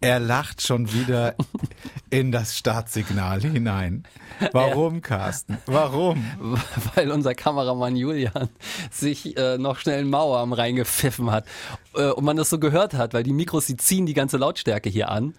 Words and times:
Er 0.00 0.18
lacht 0.18 0.62
schon 0.62 0.92
wieder 0.92 1.34
in 2.08 2.32
das 2.32 2.56
Startsignal 2.56 3.42
hinein. 3.42 4.04
Warum, 4.52 5.02
Carsten? 5.02 5.58
Warum? 5.66 6.24
Weil 6.94 7.10
unser 7.10 7.34
Kameramann 7.34 7.96
Julian 7.96 8.48
sich 8.90 9.36
äh, 9.36 9.58
noch 9.58 9.78
schnell 9.78 10.00
einen 10.00 10.10
Mauerarm 10.10 10.54
reingepfiffen 10.54 11.30
hat. 11.30 11.44
Äh, 11.94 12.10
und 12.10 12.24
man 12.24 12.38
das 12.38 12.48
so 12.48 12.58
gehört 12.58 12.94
hat, 12.94 13.12
weil 13.12 13.24
die 13.24 13.34
Mikros, 13.34 13.66
die 13.66 13.76
ziehen 13.76 14.06
die 14.06 14.14
ganze 14.14 14.38
Lautstärke 14.38 14.88
hier 14.88 15.10
an. 15.10 15.34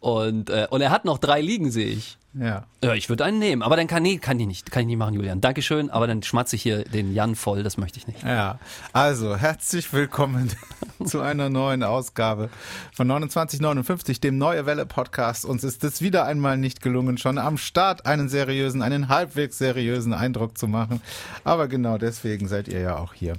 Und, 0.00 0.50
äh, 0.50 0.66
und 0.70 0.80
er 0.80 0.90
hat 0.90 1.04
noch 1.04 1.18
drei 1.18 1.40
liegen, 1.40 1.70
sehe 1.70 1.88
ich. 1.88 2.18
Ja. 2.38 2.64
Ja, 2.84 2.92
ich 2.92 3.08
würde 3.08 3.24
einen 3.24 3.38
nehmen, 3.38 3.62
aber 3.62 3.76
dann 3.76 3.86
kann 3.86 4.02
nee, 4.02 4.18
kann 4.18 4.38
ich 4.38 4.46
nicht, 4.46 4.70
kann 4.70 4.82
ich 4.82 4.88
nicht 4.88 4.98
machen, 4.98 5.14
Julian. 5.14 5.40
Dankeschön, 5.40 5.88
aber 5.88 6.06
dann 6.06 6.22
schmatze 6.22 6.56
ich 6.56 6.62
hier 6.62 6.84
den 6.84 7.14
Jan 7.14 7.34
voll, 7.34 7.62
das 7.62 7.78
möchte 7.78 7.98
ich 7.98 8.06
nicht. 8.06 8.22
Ja, 8.22 8.58
also 8.92 9.36
herzlich 9.36 9.90
willkommen 9.94 10.50
zu 11.04 11.22
einer 11.22 11.48
neuen 11.48 11.82
Ausgabe 11.82 12.50
von 12.92 13.08
2959, 13.08 14.20
dem 14.20 14.36
Neue 14.36 14.66
Welle 14.66 14.84
Podcast. 14.84 15.46
Uns 15.46 15.64
ist 15.64 15.82
es 15.82 16.02
wieder 16.02 16.26
einmal 16.26 16.58
nicht 16.58 16.82
gelungen, 16.82 17.16
schon 17.16 17.38
am 17.38 17.56
Start 17.56 18.04
einen 18.04 18.28
seriösen, 18.28 18.82
einen 18.82 19.08
halbwegs 19.08 19.56
seriösen 19.56 20.12
Eindruck 20.12 20.58
zu 20.58 20.68
machen. 20.68 21.00
Aber 21.42 21.68
genau 21.68 21.96
deswegen 21.96 22.48
seid 22.48 22.68
ihr 22.68 22.80
ja 22.80 22.98
auch 22.98 23.14
hier. 23.14 23.38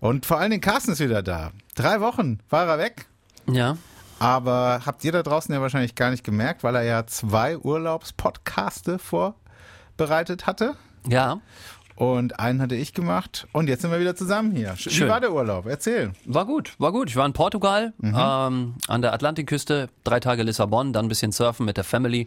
Und 0.00 0.24
vor 0.24 0.38
allen 0.38 0.50
Dingen 0.50 0.62
Carsten 0.62 0.92
ist 0.92 1.00
wieder 1.00 1.22
da. 1.22 1.52
Drei 1.74 2.00
Wochen 2.00 2.40
war 2.48 2.66
er 2.66 2.78
weg. 2.78 3.06
Ja. 3.46 3.76
Aber 4.22 4.82
habt 4.86 5.04
ihr 5.04 5.10
da 5.12 5.22
draußen 5.22 5.52
ja 5.52 5.60
wahrscheinlich 5.60 5.96
gar 5.96 6.10
nicht 6.10 6.22
gemerkt, 6.22 6.62
weil 6.62 6.76
er 6.76 6.84
ja 6.84 7.06
zwei 7.06 7.58
Urlaubspodcaste 7.58 8.98
vorbereitet 9.00 10.46
hatte. 10.46 10.76
Ja. 11.08 11.40
Und 11.96 12.38
einen 12.40 12.62
hatte 12.62 12.74
ich 12.74 12.94
gemacht. 12.94 13.46
Und 13.52 13.68
jetzt 13.68 13.82
sind 13.82 13.90
wir 13.90 14.00
wieder 14.00 14.16
zusammen 14.16 14.52
hier. 14.52 14.74
Wie 14.76 14.90
Schön. 14.90 15.08
war 15.08 15.20
der 15.20 15.32
Urlaub? 15.32 15.66
Erzähl. 15.66 16.12
War 16.24 16.46
gut, 16.46 16.74
war 16.78 16.92
gut. 16.92 17.10
Ich 17.10 17.16
war 17.16 17.26
in 17.26 17.32
Portugal, 17.32 17.92
ähm, 18.02 18.74
an 18.88 19.02
der 19.02 19.12
Atlantikküste, 19.12 19.88
drei 20.04 20.20
Tage 20.20 20.42
Lissabon, 20.42 20.92
dann 20.92 21.06
ein 21.06 21.08
bisschen 21.08 21.32
surfen 21.32 21.66
mit 21.66 21.76
der 21.76 21.84
Family. 21.84 22.26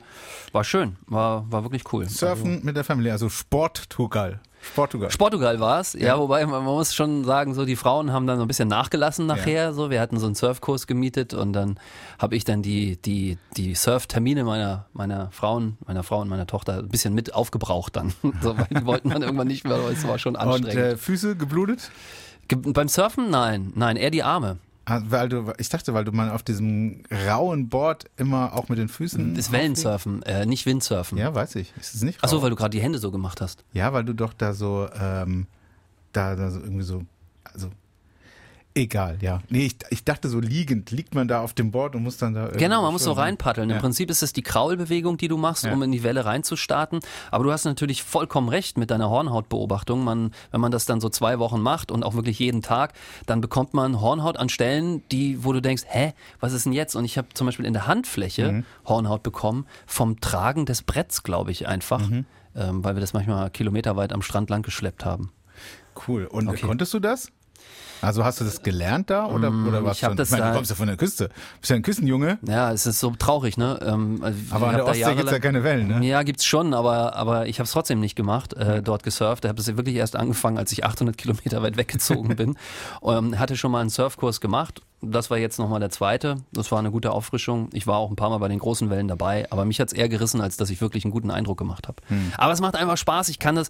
War 0.51 0.63
schön, 0.63 0.97
war, 1.07 1.49
war 1.51 1.63
wirklich 1.63 1.91
cool. 1.93 2.07
Surfen 2.07 2.63
mit 2.63 2.75
der 2.75 2.83
Familie, 2.83 3.13
also 3.13 3.29
Sporttugal. 3.29 4.39
Sportugal. 4.73 5.09
Portugal 5.17 5.59
war 5.59 5.79
es, 5.79 5.93
ja. 5.93 6.17
wobei 6.17 6.45
man, 6.45 6.63
muss 6.63 6.93
schon 6.93 7.23
sagen, 7.23 7.53
so 7.53 7.65
die 7.65 7.75
Frauen 7.75 8.11
haben 8.11 8.27
dann 8.27 8.37
so 8.37 8.43
ein 8.43 8.47
bisschen 8.47 8.67
nachgelassen 8.67 9.25
nachher. 9.25 9.73
So, 9.73 9.89
wir 9.89 10.01
hatten 10.01 10.19
so 10.19 10.25
einen 10.25 10.35
Surfkurs 10.35 10.87
gemietet 10.87 11.33
und 11.33 11.53
dann 11.53 11.79
habe 12.19 12.35
ich 12.35 12.43
dann 12.43 12.61
die 12.61 12.97
die 12.97 13.37
die 13.55 13.75
Surftermine 13.75 14.43
meiner 14.43 14.85
meiner 14.93 15.29
Frauen, 15.31 15.77
meiner 15.85 16.03
Frau 16.03 16.21
und 16.21 16.29
meiner 16.29 16.47
Tochter 16.47 16.79
ein 16.79 16.89
bisschen 16.89 17.13
mit 17.13 17.33
aufgebraucht 17.33 17.95
dann, 17.95 18.13
so, 18.41 18.57
weil 18.57 18.67
die 18.69 18.85
wollten 18.85 19.09
dann 19.11 19.21
irgendwann 19.21 19.47
nicht 19.47 19.63
mehr, 19.65 19.83
weil 19.83 19.93
es 19.93 20.07
war 20.07 20.17
schon 20.19 20.35
Und 20.35 20.41
anstrengend. 20.41 20.77
äh, 20.77 20.97
Füße 20.97 21.35
geblutet? 21.35 21.91
Ge 22.47 22.59
beim 22.61 22.87
Surfen, 22.87 23.29
nein, 23.29 23.71
nein, 23.75 23.95
eher 23.97 24.11
die 24.11 24.23
Arme. 24.23 24.57
Ah, 24.87 25.01
Weil 25.07 25.29
du, 25.29 25.51
ich 25.57 25.69
dachte, 25.69 25.93
weil 25.95 26.05
du 26.05 26.11
mal 26.11 26.29
auf 26.29 26.43
diesem 26.43 27.01
rauen 27.27 27.69
Board 27.69 28.05
immer 28.17 28.53
auch 28.53 28.69
mit 28.69 28.77
den 28.77 28.87
Füßen. 28.87 29.33
Das 29.33 29.51
Wellensurfen, 29.51 30.21
äh, 30.23 30.45
nicht 30.45 30.65
Windsurfen. 30.67 31.17
Ja, 31.17 31.33
weiß 31.33 31.55
ich. 31.55 31.73
Ist 31.79 31.95
es 31.95 32.03
nicht 32.03 32.19
Ach 32.21 32.29
so, 32.29 32.37
rau? 32.37 32.43
weil 32.43 32.49
du 32.51 32.55
gerade 32.55 32.69
die 32.69 32.81
Hände 32.81 32.99
so 32.99 33.09
gemacht 33.11 33.41
hast. 33.41 33.63
Ja, 33.73 33.93
weil 33.93 34.03
du 34.03 34.13
doch 34.13 34.33
da 34.33 34.53
so, 34.53 34.87
ähm, 34.99 35.47
da, 36.11 36.35
da 36.35 36.51
so 36.51 36.59
irgendwie 36.59 36.83
so, 36.83 37.03
also, 37.43 37.69
egal, 38.75 39.17
ja. 39.21 39.41
Nee, 39.49 39.65
ich, 39.67 39.77
ich 39.89 40.03
dachte 40.03 40.29
so 40.29 40.39
liegend, 40.39 40.91
liegt 40.91 41.15
man 41.15 41.27
da 41.27 41.41
auf 41.41 41.53
dem 41.53 41.71
Board 41.71 41.95
und 41.95 42.03
muss 42.03 42.17
dann 42.17 42.33
da 42.33 42.47
Genau, 42.49 42.81
man 42.83 42.91
muss 42.93 43.03
so 43.03 43.13
reinpaddeln. 43.13 43.69
Im 43.69 43.75
Ja. 43.77 43.81
Prinzip 43.81 44.09
ist 44.11 44.21
es 44.21 44.33
die 44.33 44.41
Kraulbewegung, 44.43 45.17
die 45.17 45.27
du 45.27 45.37
machst, 45.37 45.63
Ja. 45.63 45.73
um 45.73 45.81
in 45.81 45.91
die 45.91 46.03
Welle 46.03 46.25
reinzustarten. 46.25 46.99
Aber 47.31 47.43
du 47.45 47.51
hast 47.51 47.65
natürlich 47.65 48.03
vollkommen 48.03 48.49
recht 48.49 48.77
mit 48.77 48.91
deiner 48.91 49.09
Hornhautbeobachtung. 49.09 50.03
Man, 50.03 50.31
wenn 50.51 50.61
man 50.61 50.71
das 50.71 50.85
dann 50.85 50.99
so 51.01 51.09
zwei 51.09 51.39
Wochen 51.39 51.61
macht 51.61 51.89
und 51.91 52.03
auch 52.03 52.13
wirklich 52.15 52.37
jeden 52.39 52.61
Tag, 52.61 52.93
dann 53.25 53.41
bekommt 53.41 53.73
man 53.73 54.01
Hornhaut 54.01 54.37
an 54.37 54.49
Stellen, 54.49 55.01
die, 55.11 55.43
wo 55.43 55.53
du 55.53 55.61
denkst, 55.61 55.83
hä, 55.87 56.13
was 56.39 56.53
ist 56.53 56.65
denn 56.65 56.73
jetzt? 56.73 56.95
Und 56.95 57.05
ich 57.05 57.17
habe 57.17 57.29
zum 57.33 57.45
Beispiel 57.47 57.65
in 57.65 57.73
der 57.73 57.87
Handfläche 57.87 58.51
Mhm. 58.51 58.65
Hornhaut 58.85 59.23
bekommen 59.23 59.65
vom 59.87 60.19
Tragen 60.21 60.65
des 60.65 60.83
Bretts, 60.83 61.23
glaube 61.23 61.51
ich, 61.51 61.67
einfach, 61.67 62.07
Mhm. 62.09 62.25
ähm, 62.55 62.83
weil 62.83 62.95
wir 62.95 63.01
das 63.01 63.13
manchmal 63.13 63.49
kilometerweit 63.49 64.11
am 64.13 64.21
Strand 64.21 64.49
lang 64.49 64.61
geschleppt 64.61 65.05
haben. 65.05 65.31
Cool. 66.07 66.25
Und 66.25 66.47
Okay. 66.49 66.65
konntest 66.65 66.93
du 66.93 66.99
das? 66.99 67.31
Also 68.01 68.23
hast 68.23 68.39
du 68.39 68.45
das 68.45 68.61
gelernt 68.61 69.09
da 69.09 69.25
oder, 69.25 69.49
oder 69.49 69.83
was? 69.83 69.97
ich 69.97 70.03
ich 70.03 70.09
meine, 70.31 70.49
du 70.49 70.53
kommst 70.53 70.69
ja 70.69 70.75
von 70.75 70.87
der 70.87 70.97
Küste. 70.97 71.29
Bist 71.59 71.69
ja 71.71 71.75
ein 71.75 71.81
Küstenjunge, 71.81 72.37
Ja, 72.47 72.71
es 72.71 72.85
ist 72.85 72.99
so 72.99 73.11
traurig, 73.11 73.57
ne? 73.57 73.79
Ähm, 73.81 74.19
also 74.21 74.37
aber 74.51 74.67
an 74.67 74.75
der 74.75 74.85
Ostsee 74.85 74.99
gibt's 74.99 75.15
ja 75.17 75.23
jahrelang- 75.23 75.41
keine 75.41 75.63
Wellen, 75.63 75.87
ne? 75.87 76.05
Ja, 76.05 76.21
gibt's 76.23 76.45
schon, 76.45 76.73
aber, 76.73 77.15
aber 77.15 77.47
ich 77.47 77.57
habe 77.59 77.65
es 77.65 77.71
trotzdem 77.71 77.99
nicht 77.99 78.15
gemacht, 78.15 78.53
äh, 78.53 78.83
dort 78.83 79.03
gesurft. 79.03 79.45
Ich 79.45 79.49
habe 79.49 79.59
es 79.59 79.67
wirklich 79.75 79.95
erst 79.95 80.15
angefangen, 80.15 80.57
als 80.57 80.71
ich 80.71 80.83
800 80.85 81.17
Kilometer 81.17 81.63
weit 81.63 81.77
weggezogen 81.77 82.35
bin. 82.35 82.57
ähm, 83.03 83.39
hatte 83.39 83.57
schon 83.57 83.71
mal 83.71 83.81
einen 83.81 83.89
Surfkurs 83.89 84.39
gemacht. 84.41 84.81
Das 85.11 85.29
war 85.29 85.37
jetzt 85.37 85.59
nochmal 85.59 85.79
der 85.79 85.89
zweite. 85.89 86.37
Das 86.51 86.71
war 86.71 86.79
eine 86.79 86.91
gute 86.91 87.11
Auffrischung. 87.11 87.69
Ich 87.73 87.87
war 87.87 87.97
auch 87.97 88.09
ein 88.09 88.15
paar 88.15 88.29
Mal 88.29 88.37
bei 88.37 88.47
den 88.47 88.59
großen 88.59 88.89
Wellen 88.89 89.07
dabei, 89.07 89.49
aber 89.51 89.65
mich 89.65 89.79
hat's 89.79 89.93
eher 89.93 90.09
gerissen, 90.09 90.41
als 90.41 90.57
dass 90.57 90.69
ich 90.69 90.81
wirklich 90.81 91.05
einen 91.05 91.11
guten 91.11 91.31
Eindruck 91.31 91.57
gemacht 91.57 91.87
habe. 91.87 91.97
Aber 92.37 92.53
es 92.53 92.61
macht 92.61 92.75
einfach 92.75 92.97
Spaß. 92.97 93.29
Ich 93.29 93.39
kann 93.39 93.55
das. 93.55 93.69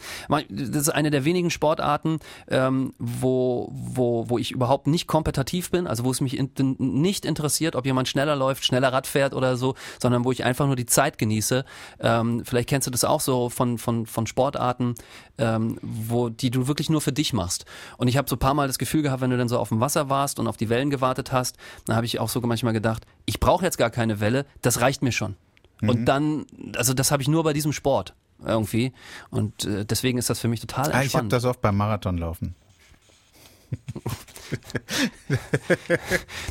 Das 0.49 0.81
ist 0.81 0.89
eine 0.89 1.11
der 1.11 1.25
wenigen 1.25 1.49
Sportarten, 1.49 2.19
ähm, 2.47 2.93
wo, 2.97 3.69
wo, 3.71 4.29
wo 4.29 4.37
ich 4.37 4.51
überhaupt 4.51 4.87
nicht 4.87 5.07
kompetitiv 5.07 5.71
bin, 5.71 5.87
also 5.87 6.03
wo 6.03 6.11
es 6.11 6.21
mich 6.21 6.37
in, 6.37 6.49
nicht 6.77 7.25
interessiert, 7.25 7.75
ob 7.75 7.85
jemand 7.85 8.07
schneller 8.07 8.35
läuft, 8.35 8.65
schneller 8.65 8.91
Rad 8.93 9.07
fährt 9.07 9.33
oder 9.33 9.57
so, 9.57 9.75
sondern 9.99 10.25
wo 10.25 10.31
ich 10.31 10.43
einfach 10.43 10.65
nur 10.67 10.75
die 10.75 10.85
Zeit 10.85 11.17
genieße. 11.17 11.65
Ähm, 11.99 12.43
vielleicht 12.45 12.69
kennst 12.69 12.87
du 12.87 12.91
das 12.91 13.03
auch 13.03 13.21
so 13.21 13.49
von, 13.49 13.77
von, 13.77 14.05
von 14.05 14.27
Sportarten, 14.27 14.95
ähm, 15.37 15.77
wo 15.81 16.29
die 16.29 16.51
du 16.51 16.67
wirklich 16.67 16.89
nur 16.89 17.01
für 17.01 17.11
dich 17.11 17.33
machst. 17.33 17.65
Und 17.97 18.07
ich 18.07 18.17
habe 18.17 18.29
so 18.29 18.35
ein 18.35 18.39
paar 18.39 18.53
Mal 18.53 18.67
das 18.67 18.77
Gefühl 18.77 19.01
gehabt, 19.01 19.21
wenn 19.21 19.29
du 19.29 19.37
dann 19.37 19.49
so 19.49 19.59
auf 19.59 19.69
dem 19.69 19.79
Wasser 19.79 20.09
warst 20.09 20.39
und 20.39 20.47
auf 20.47 20.57
die 20.57 20.69
Wellen 20.69 20.89
gewartet 20.89 21.24
hast, 21.31 21.57
dann 21.85 21.95
habe 21.95 22.05
ich 22.05 22.19
auch 22.19 22.29
so 22.29 22.41
manchmal 22.41 22.73
gedacht, 22.73 23.05
ich 23.25 23.39
brauche 23.39 23.65
jetzt 23.65 23.77
gar 23.77 23.89
keine 23.89 24.19
Welle, 24.19 24.45
das 24.61 24.81
reicht 24.81 25.01
mir 25.01 25.11
schon. 25.11 25.35
Und 25.81 26.05
dann, 26.05 26.45
also 26.77 26.93
das 26.93 27.11
habe 27.11 27.21
ich 27.21 27.27
nur 27.27 27.43
bei 27.43 27.53
diesem 27.53 27.73
Sport 27.73 28.15
irgendwie. 28.43 28.93
Und 29.29 29.65
äh, 29.65 29.85
deswegen 29.85 30.17
ist 30.17 30.29
das 30.29 30.39
für 30.39 30.47
mich 30.47 30.59
total 30.59 30.91
Ah, 30.91 31.03
ich 31.03 31.15
habe 31.15 31.27
das 31.27 31.45
oft 31.45 31.61
beim 31.61 31.77
Marathonlaufen. 31.77 32.55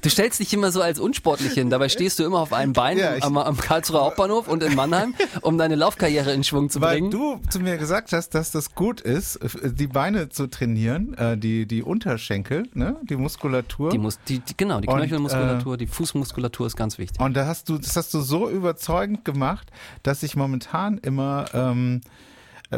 Du 0.03 0.11
stellst 0.11 0.41
dich 0.41 0.53
immer 0.53 0.73
so 0.73 0.81
als 0.83 0.99
unsportlich 0.99 1.53
hin, 1.53 1.71
dabei 1.71 1.89
stehst 1.89 2.19
du 2.19 2.25
immer 2.25 2.39
auf 2.41 2.53
einem 2.53 2.73
Bein 2.73 2.99
Ja, 2.99 3.15
am, 3.21 3.37
am 3.37 3.57
Karlsruher 3.57 4.03
Hauptbahnhof 4.03 4.49
und 4.49 4.63
in 4.63 4.75
Mannheim, 4.75 5.15
um 5.43 5.59
deine 5.59 5.75
Laufkarriere 5.75 6.33
in 6.33 6.45
Schwung 6.45 6.71
zu 6.71 6.81
Weil 6.81 6.99
bringen. 6.99 7.11
du 7.11 7.41
zu 7.51 7.61
mir 7.61 7.77
gesagt 7.77 8.13
hast, 8.13 8.31
dass 8.31 8.51
das 8.51 8.75
gut 8.75 9.01
ist, 9.01 9.39
die 9.65 9.87
Beine 9.87 10.29
zu 10.29 10.47
trainieren, 10.49 11.15
äh, 11.15 11.37
die, 11.37 11.67
die 11.67 11.83
Unterschenkel, 11.83 12.65
ne, 12.75 12.97
die 13.03 13.17
Muskulatur. 13.17 13.91
die 13.91 13.99
muss, 13.99 14.19
die, 14.29 14.41
die, 14.41 14.57
genau, 14.57 14.81
die 14.81 14.89
Und, 14.89 14.97
äh, 14.97 15.01
Knöchelmuskulatur, 15.01 15.77
die 15.77 15.87
Fußmuskulatur 15.87 16.67
ist 16.67 16.77
ganz 16.77 16.99
wichtig. 16.99 17.21
Und 17.21 17.35
da 17.37 17.47
hast 17.47 17.69
du, 17.69 17.79
das 17.79 17.97
hast 17.97 18.13
du 18.15 18.21
so 18.21 18.49
überzeugend 18.51 19.25
gemacht, 19.25 19.71
dass 20.03 20.23
ich 20.23 20.37
momentan 20.37 20.99
immer, 20.99 21.47
ähm, 21.55 22.01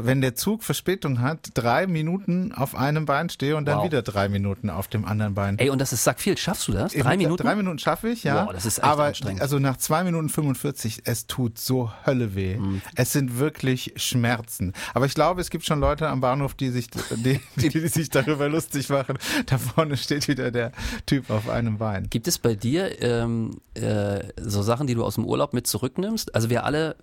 wenn 0.05 0.21
der 0.21 0.35
Zug 0.35 0.63
Verspätung 0.65 1.21
hat, 1.21 1.51
drei 1.55 1.87
Minuten 1.87 2.53
auf 2.53 2.75
einem 2.75 3.07
Bein 3.07 3.31
stehe 3.31 3.57
und 3.57 3.65
dann 3.67 3.79
Wow. 3.79 3.85
wieder 3.87 4.03
drei 4.03 4.29
Minuten 4.29 4.69
auf 4.71 4.89
dem 4.89 5.05
anderen 5.05 5.35
Bein. 5.35 5.59
Ey, 5.59 5.71
und 5.71 5.81
das 5.81 5.93
ist 5.93 6.05
sack 6.05 6.21
viel. 6.21 6.37
Schaffst 6.37 6.69
du 6.69 6.73
das? 6.73 6.95
Ich- 6.95 7.03
Drei 7.03 7.17
Minuten? 7.17 7.43
Drei 7.43 7.55
Minuten 7.55 7.79
schaffe 7.79 8.09
ich, 8.09 8.25
ja. 8.25 8.45
Boah, 8.45 8.53
das 8.53 8.67
ist 8.67 8.79
echt 8.79 8.85
Aber 8.87 9.05
anstrengend. 9.05 9.41
also 9.43 9.59
nach 9.59 9.77
zwei 9.77 10.05
Minuten 10.05 10.29
45, 10.29 11.03
es 11.05 11.27
tut 11.27 11.59
so 11.59 11.91
Hölle 12.05 12.35
weh. 12.35 12.57
Mhm. 12.57 12.83
Es 12.95 13.13
sind 13.13 13.39
wirklich 13.39 13.93
Schmerzen. 13.97 14.73
Aber 14.95 15.07
ich 15.07 15.15
glaube, 15.15 15.41
es 15.41 15.51
gibt 15.51 15.65
schon 15.65 15.81
Leute 15.81 16.09
am 16.09 16.21
Bahnhof, 16.21 16.55
die 16.55 16.71
sich, 16.71 16.89
die, 16.91 17.41
die, 17.57 17.69
die 17.69 17.89
sich 17.89 18.11
darüber 18.11 18.49
lustig 18.49 18.89
machen. 18.89 19.17
Da 19.47 19.59
vorne 19.59 19.97
steht 19.97 20.29
wieder 20.29 20.51
der 20.51 20.73
Typ 21.07 21.31
auf 21.31 21.49
einem 21.49 21.79
Bein. 21.79 22.09
Gibt 22.11 22.27
es 22.29 22.39
bei 22.39 22.55
dir 22.55 23.01
ähm, 23.03 23.59
äh, 23.75 24.21
so 24.41 24.63
Sachen, 24.63 24.87
die 24.87 24.95
du 24.95 25.05
aus 25.05 25.15
dem 25.17 25.25
Urlaub 25.25 25.53
mit 25.53 25.67
zurücknimmst? 25.67 26.35
Also 26.35 26.51
wir 26.51 26.65
alle, 26.65 26.97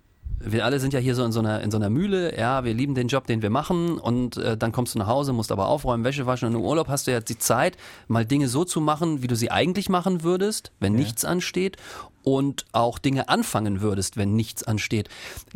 wir 0.46 0.64
alle 0.64 0.78
sind 0.78 0.92
ja 0.92 1.00
hier 1.00 1.14
so 1.14 1.24
in 1.24 1.32
so 1.32 1.40
einer 1.40 1.60
in 1.62 1.70
so 1.70 1.78
einer 1.78 1.90
Mühle. 1.90 2.36
Ja, 2.36 2.64
wir 2.64 2.74
lieben 2.74 2.94
den 2.94 3.08
Job, 3.08 3.26
den 3.26 3.42
wir 3.42 3.50
machen, 3.50 3.98
und 3.98 4.36
äh, 4.36 4.56
dann 4.56 4.72
kommst 4.72 4.94
du 4.94 4.98
nach 4.98 5.06
Hause, 5.06 5.32
musst 5.32 5.52
aber 5.52 5.68
aufräumen, 5.68 6.04
Wäsche 6.04 6.26
waschen. 6.26 6.48
Und 6.48 6.54
im 6.54 6.60
Urlaub 6.60 6.88
hast 6.88 7.06
du 7.06 7.12
ja 7.12 7.20
die 7.20 7.38
Zeit, 7.38 7.76
mal 8.08 8.26
Dinge 8.26 8.48
so 8.48 8.64
zu 8.64 8.80
machen, 8.80 9.22
wie 9.22 9.26
du 9.26 9.36
sie 9.36 9.50
eigentlich 9.50 9.88
machen 9.88 10.22
würdest, 10.22 10.72
wenn 10.80 10.94
nichts 10.94 11.24
ansteht. 11.24 11.76
Und 12.22 12.64
auch 12.72 12.98
Dinge 12.98 13.28
anfangen 13.28 13.82
würdest, 13.82 14.16
wenn 14.16 14.34
nichts 14.34 14.62
ansteht. 14.62 15.10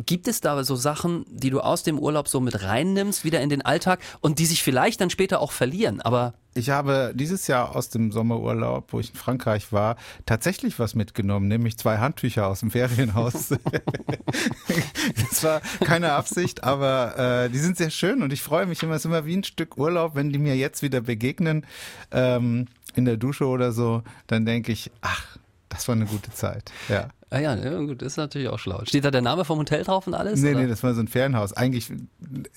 Gibt 0.05 0.27
es 0.27 0.39
da 0.39 0.63
so 0.63 0.75
Sachen, 0.75 1.25
die 1.27 1.49
du 1.49 1.61
aus 1.61 1.81
dem 1.81 1.97
Urlaub 1.97 2.27
so 2.27 2.39
mit 2.39 2.61
reinnimmst, 2.61 3.25
wieder 3.25 3.41
in 3.41 3.49
den 3.49 3.63
Alltag 3.63 3.99
und 4.21 4.37
die 4.37 4.45
sich 4.45 4.61
vielleicht 4.61 5.01
dann 5.01 5.09
später 5.09 5.41
auch 5.41 5.51
verlieren? 5.51 5.99
Aber 5.99 6.35
Ich 6.55 6.71
habe 6.71 7.13
dieses 7.15 7.47
Jahr 7.47 7.75
aus 7.75 7.89
dem 7.89 8.11
Sommerurlaub, 8.11 8.91
wo 8.91 8.99
ich 8.99 9.11
in 9.11 9.15
Frankreich 9.15 9.71
war, 9.71 9.97
tatsächlich 10.25 10.79
was 10.79 10.95
mitgenommen, 10.95 11.47
nämlich 11.47 11.77
zwei 11.77 11.99
Handtücher 11.99 12.47
aus 12.47 12.61
dem 12.61 12.71
Ferienhaus. 12.71 13.49
das 15.29 15.43
war 15.43 15.61
keine 15.81 16.13
Absicht, 16.13 16.63
aber 16.63 17.45
äh, 17.45 17.49
die 17.49 17.59
sind 17.59 17.77
sehr 17.77 17.91
schön 17.91 18.23
und 18.23 18.33
ich 18.33 18.41
freue 18.41 18.65
mich 18.65 18.81
immer, 18.81 18.95
es 18.95 19.01
ist 19.01 19.05
immer 19.05 19.25
wie 19.25 19.37
ein 19.37 19.43
Stück 19.43 19.77
Urlaub, 19.77 20.15
wenn 20.15 20.31
die 20.31 20.39
mir 20.39 20.55
jetzt 20.55 20.81
wieder 20.81 21.01
begegnen 21.01 21.65
ähm, 22.11 22.67
in 22.95 23.05
der 23.05 23.17
Dusche 23.17 23.45
oder 23.45 23.71
so, 23.71 24.03
dann 24.27 24.45
denke 24.45 24.71
ich, 24.71 24.91
ach, 25.01 25.37
das 25.69 25.87
war 25.87 25.95
eine 25.95 26.05
gute 26.05 26.31
Zeit. 26.31 26.71
Ja. 26.89 27.09
Ah 27.31 27.39
ja, 27.39 27.55
ja, 27.55 27.77
gut, 27.77 28.01
ist 28.01 28.17
natürlich 28.17 28.47
auch 28.47 28.57
schlau. 28.57 28.81
Steht 28.85 29.05
da 29.05 29.11
der 29.11 29.21
Name 29.21 29.45
vom 29.45 29.59
Hotel 29.59 29.83
drauf 29.83 30.07
und 30.07 30.15
alles? 30.15 30.41
Nee, 30.41 30.51
oder? 30.51 30.61
nee, 30.61 30.67
das 30.67 30.81
war 30.81 30.95
so 30.95 31.01
ein 31.01 31.07
Ferienhaus. 31.07 31.53
Eigentlich 31.53 31.91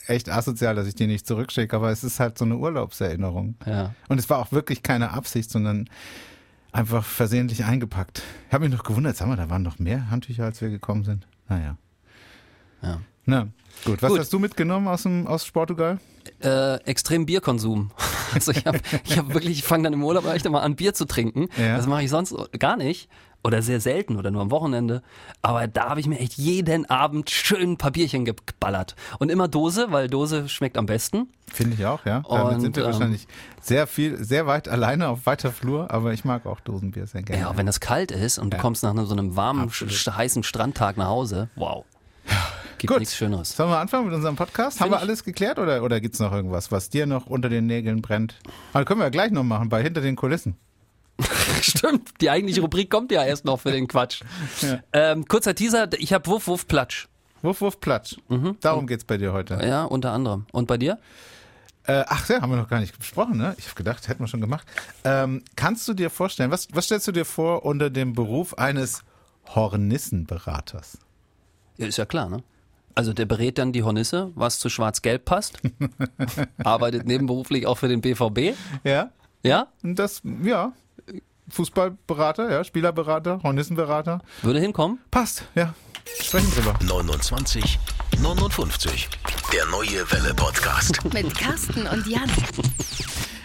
echt 0.06 0.30
asozial, 0.30 0.74
dass 0.74 0.86
ich 0.86 0.94
die 0.94 1.06
nicht 1.06 1.26
zurückschicke, 1.26 1.76
aber 1.76 1.90
es 1.90 2.02
ist 2.04 2.20
halt 2.20 2.38
so 2.38 2.46
eine 2.46 2.56
Urlaubserinnerung. 2.56 3.56
Ja. 3.66 3.94
Und 4.08 4.18
es 4.18 4.30
war 4.30 4.38
auch 4.38 4.50
wirklich 4.50 4.82
keine 4.82 5.10
Absicht, 5.10 5.50
sondern 5.50 5.90
einfach 6.72 7.04
versehentlich 7.04 7.64
eingepackt. 7.64 8.22
Ich 8.48 8.54
habe 8.54 8.64
mich 8.64 8.74
noch 8.74 8.84
gewundert, 8.84 9.16
sag 9.16 9.28
mal, 9.28 9.36
da 9.36 9.50
waren 9.50 9.62
noch 9.62 9.78
mehr 9.78 10.10
Handtücher, 10.10 10.44
als 10.44 10.62
wir 10.62 10.70
gekommen 10.70 11.04
sind. 11.04 11.26
Naja. 11.48 11.76
Ja. 12.82 13.00
Na, 13.24 13.48
gut. 13.84 14.02
Was 14.02 14.10
Gut. 14.10 14.20
hast 14.20 14.32
du 14.32 14.38
mitgenommen 14.38 14.88
aus, 14.88 15.04
dem, 15.04 15.26
aus 15.26 15.48
Portugal? 15.50 15.98
Äh, 16.42 16.76
extrem 16.84 17.26
Bierkonsum. 17.26 17.90
Also 18.34 18.50
ich 18.50 18.64
habe 18.64 18.80
ich 19.04 19.18
hab 19.18 19.34
wirklich, 19.34 19.58
ich 19.58 19.62
fange 19.62 19.84
dann 19.84 19.92
im 19.92 20.02
Urlaub 20.02 20.24
echt 20.24 20.48
mal 20.48 20.60
an, 20.60 20.74
Bier 20.74 20.94
zu 20.94 21.04
trinken. 21.04 21.48
Ja. 21.58 21.76
Das 21.76 21.86
mache 21.86 22.02
ich 22.02 22.08
sonst 22.08 22.34
gar 22.58 22.78
nicht. 22.78 23.10
Oder 23.44 23.60
sehr 23.60 23.80
selten 23.80 24.16
oder 24.16 24.30
nur 24.30 24.40
am 24.42 24.50
Wochenende. 24.52 25.02
Aber 25.42 25.66
da 25.66 25.88
habe 25.90 25.98
ich 26.00 26.06
mir 26.06 26.20
echt 26.20 26.34
jeden 26.34 26.88
Abend 26.88 27.28
schön 27.30 27.76
Bierchen 27.76 28.24
geballert. 28.24 28.94
Und 29.18 29.30
immer 29.30 29.48
Dose, 29.48 29.88
weil 29.90 30.08
Dose 30.08 30.48
schmeckt 30.48 30.78
am 30.78 30.86
besten. 30.86 31.28
Finde 31.52 31.74
ich 31.76 31.84
auch, 31.84 32.04
ja. 32.06 32.22
Damit 32.28 32.54
Und, 32.54 32.60
sind 32.60 32.76
wir 32.76 32.84
ähm, 32.84 32.92
wahrscheinlich 32.92 33.26
sehr 33.60 33.86
viel, 33.88 34.22
sehr 34.22 34.46
weit 34.46 34.68
alleine 34.68 35.08
auf 35.08 35.26
weiter 35.26 35.50
Flur, 35.50 35.90
aber 35.90 36.12
ich 36.12 36.24
mag 36.24 36.46
auch 36.46 36.60
Dosenbier 36.60 37.06
sehr 37.08 37.22
gerne. 37.22 37.42
Ja, 37.42 37.56
wenn 37.56 37.66
das 37.66 37.80
kalt 37.80 38.12
ist 38.12 38.38
und 38.38 38.50
du 38.52 38.56
Ja. 38.58 38.60
kommst 38.62 38.84
nach 38.84 38.94
so 39.06 39.12
einem 39.12 39.34
warmen, 39.34 39.68
heißen 39.70 40.44
Strandtag 40.44 40.96
nach 40.96 41.08
Hause, 41.08 41.48
wow. 41.56 41.84
Gibt 42.78 42.92
Gut. 42.92 43.00
nichts 43.00 43.16
Schöneres. 43.16 43.54
Sollen 43.56 43.70
wir 43.70 43.78
anfangen 43.78 44.06
mit 44.06 44.14
unserem 44.14 44.34
Podcast? 44.34 44.80
Haben 44.80 44.90
wir 44.90 44.98
alles 44.98 45.22
geklärt 45.24 45.58
oder, 45.58 45.82
oder 45.84 46.00
gibt's 46.00 46.18
noch 46.18 46.32
irgendwas, 46.32 46.72
was 46.72 46.90
dir 46.90 47.06
noch 47.06 47.26
unter 47.26 47.48
den 47.48 47.66
Nägeln 47.66 48.02
brennt? 48.02 48.40
Aber 48.72 48.84
können 48.84 49.00
wir 49.00 49.04
ja 49.04 49.10
gleich 49.10 49.30
noch 49.30 49.44
machen, 49.44 49.68
bei 49.68 49.82
Hinter 49.82 50.00
den 50.00 50.16
Kulissen. 50.16 50.56
Stimmt, 51.78 52.20
die 52.20 52.30
eigentliche 52.30 52.60
Rubrik 52.60 52.90
kommt 52.90 53.12
ja 53.12 53.24
erst 53.24 53.44
noch 53.44 53.60
für 53.60 53.72
den 53.72 53.88
Quatsch. 53.88 54.22
Ja. 54.60 54.80
Ähm, 54.92 55.26
kurzer 55.26 55.54
Teaser, 55.54 55.88
ich 55.98 56.12
habe 56.12 56.26
Wuff, 56.26 56.46
Wuff, 56.46 56.66
Platsch. 56.66 57.08
Wuff, 57.42 57.60
wuff, 57.60 57.80
platsch. 57.80 58.16
Mhm. 58.28 58.56
Darum 58.60 58.86
geht's 58.86 59.04
bei 59.04 59.16
dir 59.18 59.32
heute. 59.32 59.58
Ja, 59.66 59.84
unter 59.84 60.12
anderem. 60.12 60.46
Und 60.52 60.68
bei 60.68 60.78
dir? 60.78 60.98
Äh, 61.84 62.04
ach 62.06 62.28
ja, 62.28 62.40
haben 62.40 62.50
wir 62.50 62.56
noch 62.56 62.68
gar 62.68 62.78
nicht 62.78 62.96
besprochen, 62.96 63.36
ne? 63.36 63.56
Ich 63.58 63.64
habe 63.66 63.74
gedacht, 63.74 64.06
hätten 64.06 64.22
wir 64.22 64.28
schon 64.28 64.40
gemacht. 64.40 64.66
Ähm, 65.02 65.42
kannst 65.56 65.88
du 65.88 65.94
dir 65.94 66.10
vorstellen, 66.10 66.52
was, 66.52 66.68
was 66.72 66.84
stellst 66.84 67.08
du 67.08 67.12
dir 67.12 67.24
vor 67.24 67.64
unter 67.64 67.90
dem 67.90 68.12
Beruf 68.12 68.56
eines 68.56 69.02
Hornissenberaters? 69.52 70.98
Ja, 71.78 71.86
ist 71.86 71.98
ja 71.98 72.06
klar, 72.06 72.28
ne? 72.28 72.44
Also 72.94 73.12
der 73.12 73.24
berät 73.26 73.58
dann 73.58 73.72
die 73.72 73.82
Hornisse, 73.82 74.30
was 74.36 74.60
zu 74.60 74.68
Schwarz-Gelb 74.68 75.24
passt. 75.24 75.58
arbeitet 76.62 77.06
nebenberuflich 77.06 77.66
auch 77.66 77.78
für 77.78 77.88
den 77.88 78.02
BVB. 78.02 78.56
Ja? 78.84 79.10
Ja, 79.42 79.68
Und 79.82 79.98
das, 79.98 80.22
ja. 80.44 80.72
Fußballberater, 81.48 82.50
ja, 82.50 82.64
Spielerberater, 82.64 83.40
Hornissenberater. 83.42 84.20
würde 84.42 84.60
hinkommen. 84.60 84.98
Passt, 85.10 85.44
ja. 85.54 85.74
Sprechen 86.20 86.50
drüber. 86.52 86.78
29 86.82 87.78
59. 88.20 89.08
Der 89.52 89.66
neue 89.66 90.10
Welle 90.12 90.34
Podcast. 90.34 91.02
Mit 91.12 91.34
Carsten 91.36 91.86
und 91.86 92.06
Jan. 92.06 92.30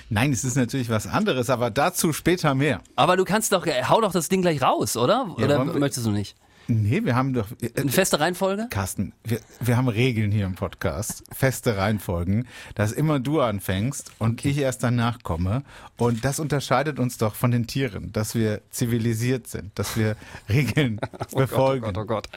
Nein, 0.10 0.32
es 0.32 0.44
ist 0.44 0.56
natürlich 0.56 0.90
was 0.90 1.08
anderes, 1.08 1.50
aber 1.50 1.70
dazu 1.70 2.14
später 2.14 2.56
mehr. 2.56 2.82
Aber 2.96 3.18
du 3.18 3.24
kannst 3.26 3.52
doch, 3.54 3.66
äh, 3.66 3.84
hau 3.84 4.02
doch 4.02 4.12
das 4.12 4.30
Ding 4.30 4.42
gleich 4.42 4.62
raus, 4.62 4.98
oder? 4.98 5.28
Ja, 5.38 5.46
oder 5.46 5.64
möchtest 5.66 6.06
du 6.06 6.12
nicht? 6.12 6.36
Nee, 6.70 7.06
wir 7.06 7.16
haben 7.16 7.34
doch. 7.34 7.48
Äh, 7.62 7.70
Eine 7.80 7.92
feste 7.92 8.20
Reihenfolge? 8.20 8.68
Carsten, 8.70 9.14
wir, 9.24 9.40
wir 9.62 9.78
haben 9.78 9.88
Regeln 9.88 10.32
hier 10.32 10.46
im 10.46 10.56
Podcast, 10.56 11.24
feste 11.32 11.78
Reihenfolgen, 11.78 12.46
dass 12.76 12.92
immer 12.92 13.20
du 13.22 13.40
anfängst 13.40 14.12
und 14.20 14.44
ich 14.44 14.58
erst 14.58 14.84
danach 14.84 15.24
komme. 15.24 15.64
Und 15.98 16.26
das 16.26 16.40
unterscheidet 16.40 17.00
uns 17.00 17.18
doch 17.18 17.36
von 17.36 17.52
den 17.52 17.68
Tieren, 17.68 18.12
dass 18.12 18.36
wir 18.36 18.62
zivilisiert 18.70 19.48
sind, 19.48 19.72
dass 19.80 19.96
wir 19.96 20.18
Regeln 20.50 21.00
befolgen. 21.34 21.94
Oh 21.98 22.04
Gott. 22.06 22.28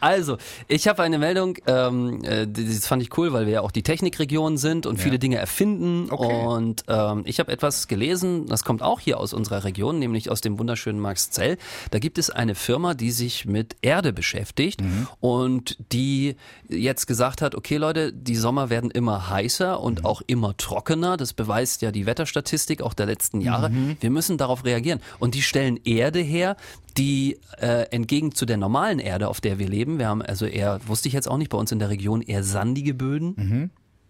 Also, 0.00 0.38
ich 0.68 0.86
habe 0.86 1.02
eine 1.02 1.18
Meldung, 1.18 1.56
ähm, 1.66 2.22
äh, 2.22 2.46
die- 2.46 2.64
das 2.66 2.86
fand 2.86 3.02
ich 3.02 3.16
cool, 3.18 3.32
weil 3.32 3.46
wir 3.46 3.54
ja 3.54 3.60
auch 3.62 3.72
die 3.72 3.82
Technikregion 3.82 4.56
sind 4.56 4.86
und 4.86 4.98
viele 5.00 5.18
Dinge 5.18 5.36
erfinden. 5.36 6.06
Okay. 6.12 6.46
Und 6.46 6.84
ähm, 6.88 7.22
ich 7.26 7.40
habe 7.40 7.50
etwas 7.50 7.88
gelesen, 7.88 8.46
das 8.46 8.62
kommt 8.64 8.82
auch 8.82 9.00
hier 9.00 9.18
aus 9.18 9.32
unserer 9.32 9.64
Region, 9.64 9.98
nämlich 9.98 10.30
aus 10.30 10.40
dem 10.40 10.58
wunderschönen 10.60 11.00
Marxzell. 11.00 11.58
Da 11.90 11.98
gibt 11.98 12.18
es 12.18 12.30
eine 12.30 12.54
Firma, 12.54 12.94
die 12.94 13.10
sich 13.10 13.46
mit 13.46 13.63
Erde 13.82 14.12
beschäftigt 14.12 14.82
und 15.20 15.78
die 15.92 16.36
jetzt 16.68 17.06
gesagt 17.06 17.42
hat, 17.42 17.54
okay 17.54 17.76
Leute, 17.76 18.12
die 18.12 18.36
Sommer 18.36 18.70
werden 18.70 18.90
immer 18.90 19.30
heißer 19.30 19.80
und 19.80 20.04
auch 20.04 20.22
immer 20.26 20.56
trockener. 20.56 21.16
Das 21.16 21.32
beweist 21.32 21.82
ja 21.82 21.90
die 21.90 22.06
Wetterstatistik 22.06 22.82
auch 22.82 22.94
der 22.94 23.06
letzten 23.06 23.40
Jahre. 23.40 23.70
Wir 24.00 24.10
müssen 24.10 24.38
darauf 24.38 24.64
reagieren. 24.64 25.00
Und 25.18 25.34
die 25.34 25.42
stellen 25.42 25.78
Erde 25.84 26.20
her, 26.20 26.56
die 26.96 27.38
äh, 27.60 27.88
entgegen 27.90 28.32
zu 28.34 28.46
der 28.46 28.56
normalen 28.56 28.98
Erde, 28.98 29.28
auf 29.28 29.40
der 29.40 29.58
wir 29.58 29.68
leben, 29.68 29.98
wir 29.98 30.08
haben 30.08 30.22
also 30.22 30.46
eher, 30.46 30.80
wusste 30.86 31.08
ich 31.08 31.14
jetzt 31.14 31.28
auch 31.28 31.38
nicht, 31.38 31.50
bei 31.50 31.58
uns 31.58 31.72
in 31.72 31.78
der 31.78 31.90
Region 31.90 32.22
eher 32.22 32.44
sandige 32.44 32.94
Böden. 32.94 33.34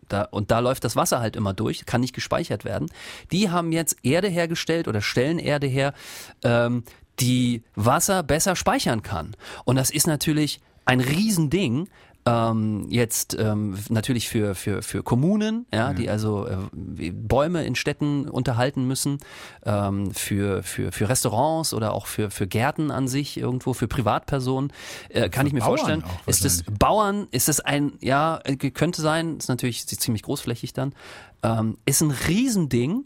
Da, 0.09 0.23
und 0.23 0.51
da 0.51 0.59
läuft 0.59 0.85
das 0.85 0.97
Wasser 0.97 1.21
halt 1.21 1.35
immer 1.35 1.55
durch, 1.55 1.87
kann 1.87 2.03
nicht 2.03 2.15
gespeichert 2.15 2.65
werden. 2.67 2.91
Die 3.33 3.49
haben 3.51 3.73
jetzt 3.73 3.97
Erde 4.03 4.29
hergestellt 4.29 4.87
oder 4.87 5.01
stellen 5.01 5.39
Erde 5.39 5.67
her, 5.67 5.95
ähm, 6.43 6.85
die 7.21 7.63
Wasser 7.75 8.23
besser 8.23 8.57
speichern 8.57 9.03
kann. 9.03 9.37
Und 9.65 9.77
das 9.77 9.91
ist 9.91 10.07
natürlich 10.07 10.61
ein 10.85 11.01
Riesending. 11.01 11.89
Ähm, 12.27 12.87
jetzt 12.89 13.37
ähm, 13.39 13.77
natürlich 13.91 14.31
für, 14.31 14.55
für, 14.55 14.81
für 14.81 15.03
Kommunen, 15.03 15.67
ja, 15.71 15.93
die 15.93 16.09
also 16.09 16.47
äh, 16.47 17.11
Bäume 17.11 17.65
in 17.65 17.75
Städten 17.75 18.31
unterhalten 18.31 18.87
müssen, 18.87 19.19
ähm, 19.67 20.11
für, 20.11 20.63
für, 20.63 20.91
für 20.91 21.11
Restaurants 21.11 21.75
oder 21.75 21.93
auch 21.93 22.07
für, 22.07 22.31
für 22.31 22.47
Gärten 22.47 22.91
an 22.91 23.09
sich 23.09 23.37
irgendwo, 23.37 23.75
für 23.75 23.89
Privatpersonen, 23.89 24.73
äh, 25.11 25.29
kann 25.29 25.47
ich 25.47 25.53
mir 25.53 25.61
Bauern 25.61 25.77
vorstellen. 25.77 26.05
Ist 26.25 26.47
es. 26.47 26.65
Bauern, 26.79 27.29
ist 27.31 27.51
es 27.51 27.61
ein, 27.61 27.93
ja, 28.01 28.41
äh, 28.45 28.57
könnte 28.57 29.03
sein, 29.03 29.37
ist 29.37 29.49
natürlich 29.49 29.87
ziemlich 29.87 30.23
großflächig 30.23 30.73
dann, 30.73 30.95
ähm, 31.43 31.77
ist 31.85 32.01
ein 32.01 32.11
Riesending. 32.11 33.05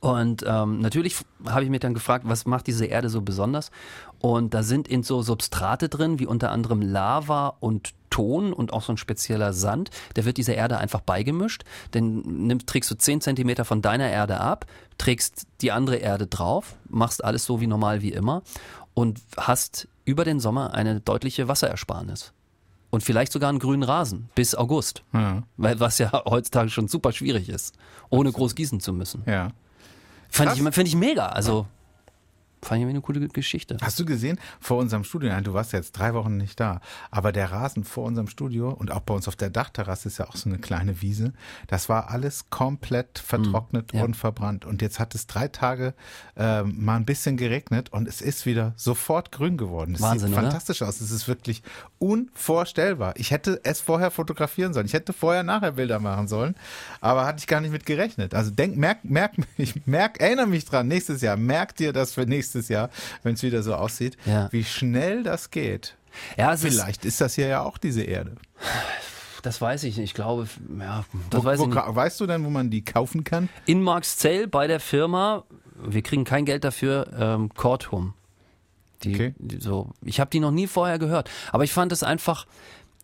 Und 0.00 0.44
ähm, 0.46 0.80
natürlich 0.80 1.16
habe 1.46 1.62
ich 1.62 1.70
mich 1.70 1.80
dann 1.80 1.92
gefragt, 1.92 2.24
was 2.26 2.46
macht 2.46 2.66
diese 2.66 2.86
Erde 2.86 3.10
so 3.10 3.20
besonders? 3.20 3.70
Und 4.18 4.54
da 4.54 4.62
sind 4.62 4.88
in 4.88 5.02
so 5.02 5.20
Substrate 5.22 5.90
drin, 5.90 6.18
wie 6.18 6.26
unter 6.26 6.50
anderem 6.50 6.80
Lava 6.80 7.56
und 7.60 7.92
Ton 8.08 8.52
und 8.52 8.72
auch 8.72 8.82
so 8.82 8.92
ein 8.92 8.96
spezieller 8.96 9.52
Sand. 9.52 9.90
Der 10.16 10.24
wird 10.24 10.36
dieser 10.36 10.54
Erde 10.54 10.78
einfach 10.78 11.00
beigemischt. 11.00 11.64
Dann 11.92 12.22
nimm, 12.22 12.66
trägst 12.66 12.90
du 12.90 12.96
10 12.96 13.20
Zentimeter 13.20 13.64
von 13.64 13.82
deiner 13.82 14.10
Erde 14.10 14.40
ab, 14.40 14.66
trägst 14.98 15.46
die 15.60 15.70
andere 15.70 15.96
Erde 15.96 16.26
drauf, 16.26 16.76
machst 16.88 17.22
alles 17.22 17.44
so 17.44 17.60
wie 17.60 17.66
normal 17.66 18.02
wie 18.02 18.12
immer 18.12 18.42
und 18.94 19.20
hast 19.36 19.86
über 20.04 20.24
den 20.24 20.40
Sommer 20.40 20.74
eine 20.74 21.00
deutliche 21.00 21.46
Wasserersparnis. 21.46 22.32
Und 22.90 23.04
vielleicht 23.04 23.30
sogar 23.30 23.50
einen 23.50 23.60
grünen 23.60 23.84
Rasen 23.84 24.28
bis 24.34 24.56
August. 24.56 25.04
Ja. 25.12 25.44
Weil, 25.56 25.78
was 25.78 25.98
ja 25.98 26.10
heutzutage 26.24 26.70
schon 26.70 26.88
super 26.88 27.12
schwierig 27.12 27.48
ist, 27.48 27.76
ohne 28.08 28.32
groß 28.32 28.56
gießen 28.56 28.80
zu 28.80 28.92
müssen. 28.92 29.22
Ja. 29.26 29.52
Fand 30.30 30.50
Krass. 30.50 30.58
ich, 30.60 30.74
find 30.74 30.88
ich 30.88 30.96
mega. 30.96 31.26
Also, 31.26 31.66
fand 32.62 32.82
ich 32.82 32.88
eine 32.88 33.00
coole 33.00 33.26
Geschichte. 33.28 33.76
Hast 33.82 33.98
du 33.98 34.04
gesehen, 34.04 34.38
vor 34.60 34.78
unserem 34.78 35.04
Studio, 35.04 35.30
nein, 35.30 35.44
du 35.44 35.54
warst 35.54 35.72
jetzt 35.72 35.92
drei 35.92 36.14
Wochen 36.14 36.36
nicht 36.36 36.58
da, 36.60 36.80
aber 37.10 37.32
der 37.32 37.50
Rasen 37.52 37.84
vor 37.84 38.04
unserem 38.04 38.28
Studio 38.28 38.70
und 38.70 38.90
auch 38.92 39.00
bei 39.00 39.14
uns 39.14 39.28
auf 39.28 39.36
der 39.36 39.50
Dachterrasse 39.50 40.08
ist 40.08 40.18
ja 40.18 40.28
auch 40.28 40.36
so 40.36 40.48
eine 40.48 40.58
kleine 40.58 41.00
Wiese, 41.02 41.32
das 41.68 41.88
war 41.88 42.10
alles 42.10 42.50
komplett 42.50 43.18
vertrocknet 43.18 43.92
Mm, 43.92 43.96
ja. 43.96 44.04
und 44.04 44.16
verbrannt. 44.16 44.64
Und 44.64 44.82
jetzt 44.82 44.98
hat 44.98 45.14
es 45.14 45.26
drei 45.26 45.48
Tage 45.48 45.94
ähm, 46.36 46.84
mal 46.84 46.96
ein 46.96 47.04
bisschen 47.04 47.36
geregnet 47.36 47.92
und 47.92 48.08
es 48.08 48.20
ist 48.20 48.46
wieder 48.46 48.72
sofort 48.76 49.32
grün 49.32 49.56
geworden. 49.56 49.94
Es 49.94 50.00
Wahnsinn, 50.00 50.28
sieht 50.28 50.36
oder? 50.36 50.42
fantastisch 50.42 50.82
aus. 50.82 51.00
Es 51.00 51.10
ist 51.10 51.28
wirklich 51.28 51.62
unvorstellbar. 51.98 53.14
Ich 53.16 53.30
hätte 53.30 53.60
es 53.64 53.80
vorher 53.80 54.10
fotografieren 54.10 54.74
sollen. 54.74 54.86
Ich 54.86 54.92
hätte 54.92 55.12
vorher 55.12 55.42
nachher 55.42 55.72
Bilder 55.72 55.98
machen 56.00 56.28
sollen, 56.28 56.54
aber 57.00 57.26
hatte 57.26 57.38
ich 57.38 57.46
gar 57.46 57.60
nicht 57.60 57.72
mit 57.72 57.86
gerechnet. 57.86 58.34
Also 58.34 58.50
denk, 58.50 58.76
merk, 58.76 59.04
merk, 59.04 59.32
ich 59.56 59.86
merk, 59.86 60.20
erinnere 60.20 60.46
mich 60.46 60.64
dran, 60.64 60.88
nächstes 60.88 61.22
Jahr, 61.22 61.36
merk 61.36 61.76
dir 61.76 61.92
das 61.92 62.14
für 62.14 62.26
nächstes 62.26 62.49
Jahr, 62.68 62.90
wenn 63.22 63.34
es 63.34 63.42
wieder 63.42 63.62
so 63.62 63.74
aussieht, 63.74 64.16
Ja. 64.26 64.48
wie 64.52 64.64
schnell 64.64 65.22
das 65.22 65.50
geht. 65.50 65.96
Ja, 66.36 66.52
es 66.52 66.64
ist, 66.64 66.74
Vielleicht 66.74 67.04
ist 67.04 67.20
das 67.20 67.34
hier 67.34 67.46
ja 67.46 67.62
auch 67.62 67.78
diese 67.78 68.02
Erde. 68.02 68.34
das 69.42 69.60
weiß 69.60 69.84
ich 69.84 69.96
nicht. 69.96 70.04
Ich 70.10 70.14
glaube, 70.14 70.46
ja, 70.78 71.04
das 71.30 71.40
Wo, 71.40 71.44
weiß 71.44 71.58
wo, 71.60 71.62
ich 71.68 71.74
nicht. 71.74 71.94
weißt 71.96 72.20
du 72.20 72.26
denn, 72.26 72.44
wo 72.44 72.50
man 72.50 72.68
die 72.70 72.84
kaufen 72.84 73.24
kann? 73.24 73.48
In 73.66 73.82
Marxzell 73.82 74.46
bei 74.48 74.66
der 74.66 74.80
Firma, 74.80 75.44
wir 75.82 76.02
kriegen 76.02 76.24
kein 76.24 76.44
Geld 76.44 76.64
dafür, 76.64 77.06
ähm, 77.18 77.48
Korthum. 77.54 78.14
Die, 79.02 79.14
Okay. 79.14 79.34
die 79.38 79.60
so, 79.60 79.90
ich 80.02 80.20
habe 80.20 80.28
die 80.30 80.40
noch 80.40 80.50
nie 80.50 80.66
vorher 80.66 80.98
gehört. 80.98 81.30
Aber 81.52 81.64
ich 81.64 81.72
fand 81.72 81.90
es 81.90 82.02
einfach, 82.02 82.46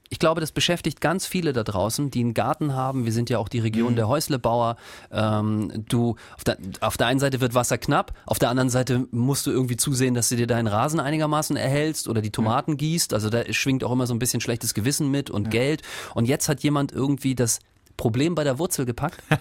ich 0.09 0.19
glaube, 0.19 0.41
das 0.41 0.53
beschäftigt 0.53 1.01
ganz 1.01 1.27
viele 1.27 1.53
da 1.53 1.63
draußen, 1.65 2.11
die 2.11 2.21
einen 2.21 2.35
Garten 2.35 2.75
haben. 2.75 3.05
Wir 3.05 3.13
sind 3.13 3.31
ja 3.31 3.39
auch 3.39 3.49
die 3.49 3.59
Region 3.59 3.93
Mhm. 3.93 3.97
der 3.97 4.09
Häuslebauer. 4.09 4.77
Ähm, 5.11 5.85
du, 5.89 6.17
auf 6.37 6.45
der, 6.45 6.59
auf 6.81 6.97
der 6.97 7.07
einen 7.09 7.21
Seite 7.21 7.41
wird 7.41 7.55
Wasser 7.55 7.79
knapp, 7.79 8.13
auf 8.27 8.39
der 8.39 8.51
anderen 8.51 8.71
Seite 8.71 9.07
musst 9.11 9.47
du 9.47 9.51
irgendwie 9.51 9.77
zusehen, 9.77 10.15
dass 10.15 10.29
du 10.29 10.37
dir 10.37 10.47
deinen 10.47 10.67
Rasen 10.69 11.01
einigermaßen 11.01 11.57
erhältst 11.57 12.09
oder 12.09 12.23
die 12.23 12.31
Tomaten 12.31 12.77
gießt. 12.77 13.15
Also 13.15 13.31
da 13.31 13.53
schwingt 13.53 13.83
auch 13.85 13.93
immer 13.93 14.07
so 14.07 14.15
ein 14.15 14.19
bisschen 14.19 14.41
schlechtes 14.41 14.75
Gewissen 14.75 15.11
mit 15.11 15.31
und 15.31 15.51
Geld. 15.51 15.83
Und 16.15 16.27
jetzt 16.27 16.49
hat 16.49 16.61
jemand 16.61 16.93
irgendwie 16.93 17.35
das 17.35 17.59
Problem 17.97 18.35
bei 18.35 18.45
der 18.45 18.59
Wurzel 18.59 18.85
gepackt. 18.87 19.23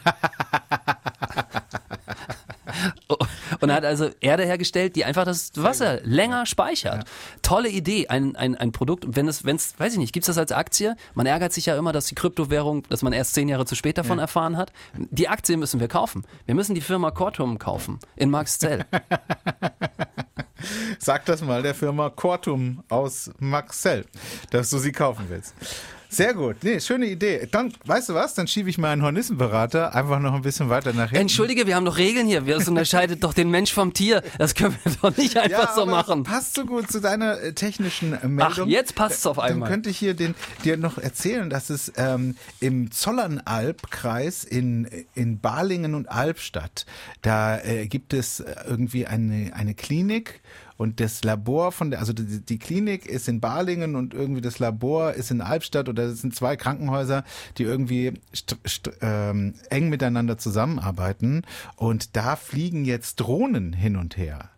Und 3.65 3.71
und 3.71 3.75
hat 3.75 3.85
also 3.85 4.09
Erde 4.21 4.45
hergestellt, 4.45 4.95
die 4.95 5.05
einfach 5.05 5.25
das 5.25 5.51
Wasser 5.55 5.99
länger 6.03 6.45
speichert. 6.45 7.05
Tolle 7.41 7.69
Idee, 7.69 8.07
ein, 8.07 8.35
ein, 8.35 8.55
ein 8.55 8.71
Produkt. 8.71 9.05
Wenn 9.07 9.27
es, 9.27 9.43
wenn 9.43 9.55
es, 9.55 9.79
weiß 9.79 9.93
ich 9.93 9.99
nicht, 9.99 10.13
gibt's 10.13 10.27
das 10.27 10.37
als 10.37 10.51
Aktie? 10.51 10.95
Man 11.13 11.25
ärgert 11.25 11.53
sich 11.53 11.65
ja 11.65 11.77
immer, 11.77 11.91
dass 11.91 12.05
die 12.05 12.15
Kryptowährung, 12.15 12.83
dass 12.89 13.01
man 13.01 13.13
erst 13.13 13.33
zehn 13.33 13.49
Jahre 13.49 13.65
zu 13.65 13.75
spät 13.75 13.97
davon 13.97 14.19
erfahren 14.19 14.57
hat. 14.57 14.71
Die 14.95 15.27
Aktie 15.27 15.57
müssen 15.57 15.79
wir 15.79 15.87
kaufen. 15.87 16.23
Wir 16.45 16.55
müssen 16.55 16.75
die 16.75 16.81
Firma 16.81 17.11
Cortum 17.11 17.59
kaufen 17.59 17.99
in 18.15 18.29
Marxzell. 18.29 18.85
Sag 20.99 21.25
das 21.25 21.41
mal 21.41 21.61
der 21.61 21.75
Firma 21.75 22.09
Cortum 22.09 22.83
aus 22.89 23.31
Maxell, 23.39 24.05
dass 24.51 24.69
du 24.69 24.77
sie 24.77 24.91
kaufen 24.91 25.25
willst. 25.29 25.53
Sehr 26.15 26.33
gut. 26.33 26.63
Nee, 26.63 26.79
schöne 26.79 27.07
Idee. 27.07 27.45
Dann, 27.51 27.73
weißt 27.83 28.07
du 28.07 28.13
was? 28.13 28.33
Dann 28.35 28.47
schiebe 28.47 28.69
ich 28.69 28.77
meinen 28.77 29.01
Hornissenberater 29.01 29.93
einfach 29.93 30.19
noch 30.19 30.33
ein 30.33 30.43
bisschen 30.43 30.69
weiter 30.69 30.93
nach 30.93 31.09
hinten. 31.09 31.23
Entschuldige, 31.23 31.67
wir 31.67 31.75
haben 31.75 31.83
doch 31.83 31.97
Regeln 31.97 32.25
hier. 32.25 32.45
Wir 32.45 32.55
unterscheidet 32.55 33.21
doch 33.21 33.33
den 33.33 33.49
Mensch 33.51 33.73
vom 33.73 33.91
Tier. 33.91 34.23
Das 34.37 34.55
können 34.55 34.77
wir 34.83 34.93
doch 35.01 35.17
nicht 35.17 35.35
einfach 35.35 35.69
ja, 35.69 35.75
so 35.75 35.85
machen. 35.85 36.23
Passt 36.23 36.55
so 36.55 36.65
gut 36.65 36.89
zu 36.89 37.01
deiner 37.01 37.41
äh, 37.41 37.51
technischen 37.51 38.13
äh, 38.13 38.29
Meldung. 38.29 38.65
Ach, 38.67 38.67
jetzt 38.67 38.95
passt's 38.95 39.25
auf 39.25 39.35
Dann 39.35 39.45
einmal. 39.45 39.69
könnte 39.69 39.89
ich 39.89 39.97
hier 39.97 40.13
den, 40.13 40.35
dir 40.63 40.77
noch 40.77 40.97
erzählen, 40.97 41.49
dass 41.49 41.69
es 41.69 41.91
ähm, 41.97 42.37
im 42.61 42.91
Zollernalbkreis 42.91 44.45
in, 44.45 44.87
in 45.15 45.41
Balingen 45.41 45.95
und 45.95 46.09
Albstadt, 46.09 46.85
da 47.23 47.59
äh, 47.59 47.87
gibt 47.87 48.13
es 48.13 48.39
äh, 48.39 48.55
irgendwie 48.65 49.05
eine, 49.05 49.51
eine 49.53 49.73
Klinik 49.75 50.39
und 50.77 50.99
das 50.99 51.23
Labor 51.23 51.71
von 51.71 51.91
der, 51.91 51.99
also 51.99 52.13
die, 52.13 52.41
die 52.41 52.59
Klinik 52.59 53.05
ist 53.05 53.27
in 53.27 53.39
Balingen 53.39 53.95
und 53.95 54.13
irgendwie 54.13 54.41
das 54.41 54.59
Labor 54.59 55.13
ist 55.13 55.31
in 55.31 55.41
Albstadt 55.41 55.89
oder 55.89 56.03
es 56.03 56.21
sind 56.21 56.35
zwei 56.35 56.55
Krankenhäuser, 56.55 57.23
die 57.57 57.63
irgendwie 57.63 58.13
ähm, 59.01 59.55
eng 59.69 59.89
miteinander 59.89 60.37
zusammenarbeiten 60.37 61.43
und 61.75 62.15
da 62.15 62.35
fliegen 62.35 62.85
jetzt 62.85 63.17
Drohnen 63.17 63.73
hin 63.73 63.95
und 63.95 64.17
her. 64.17 64.49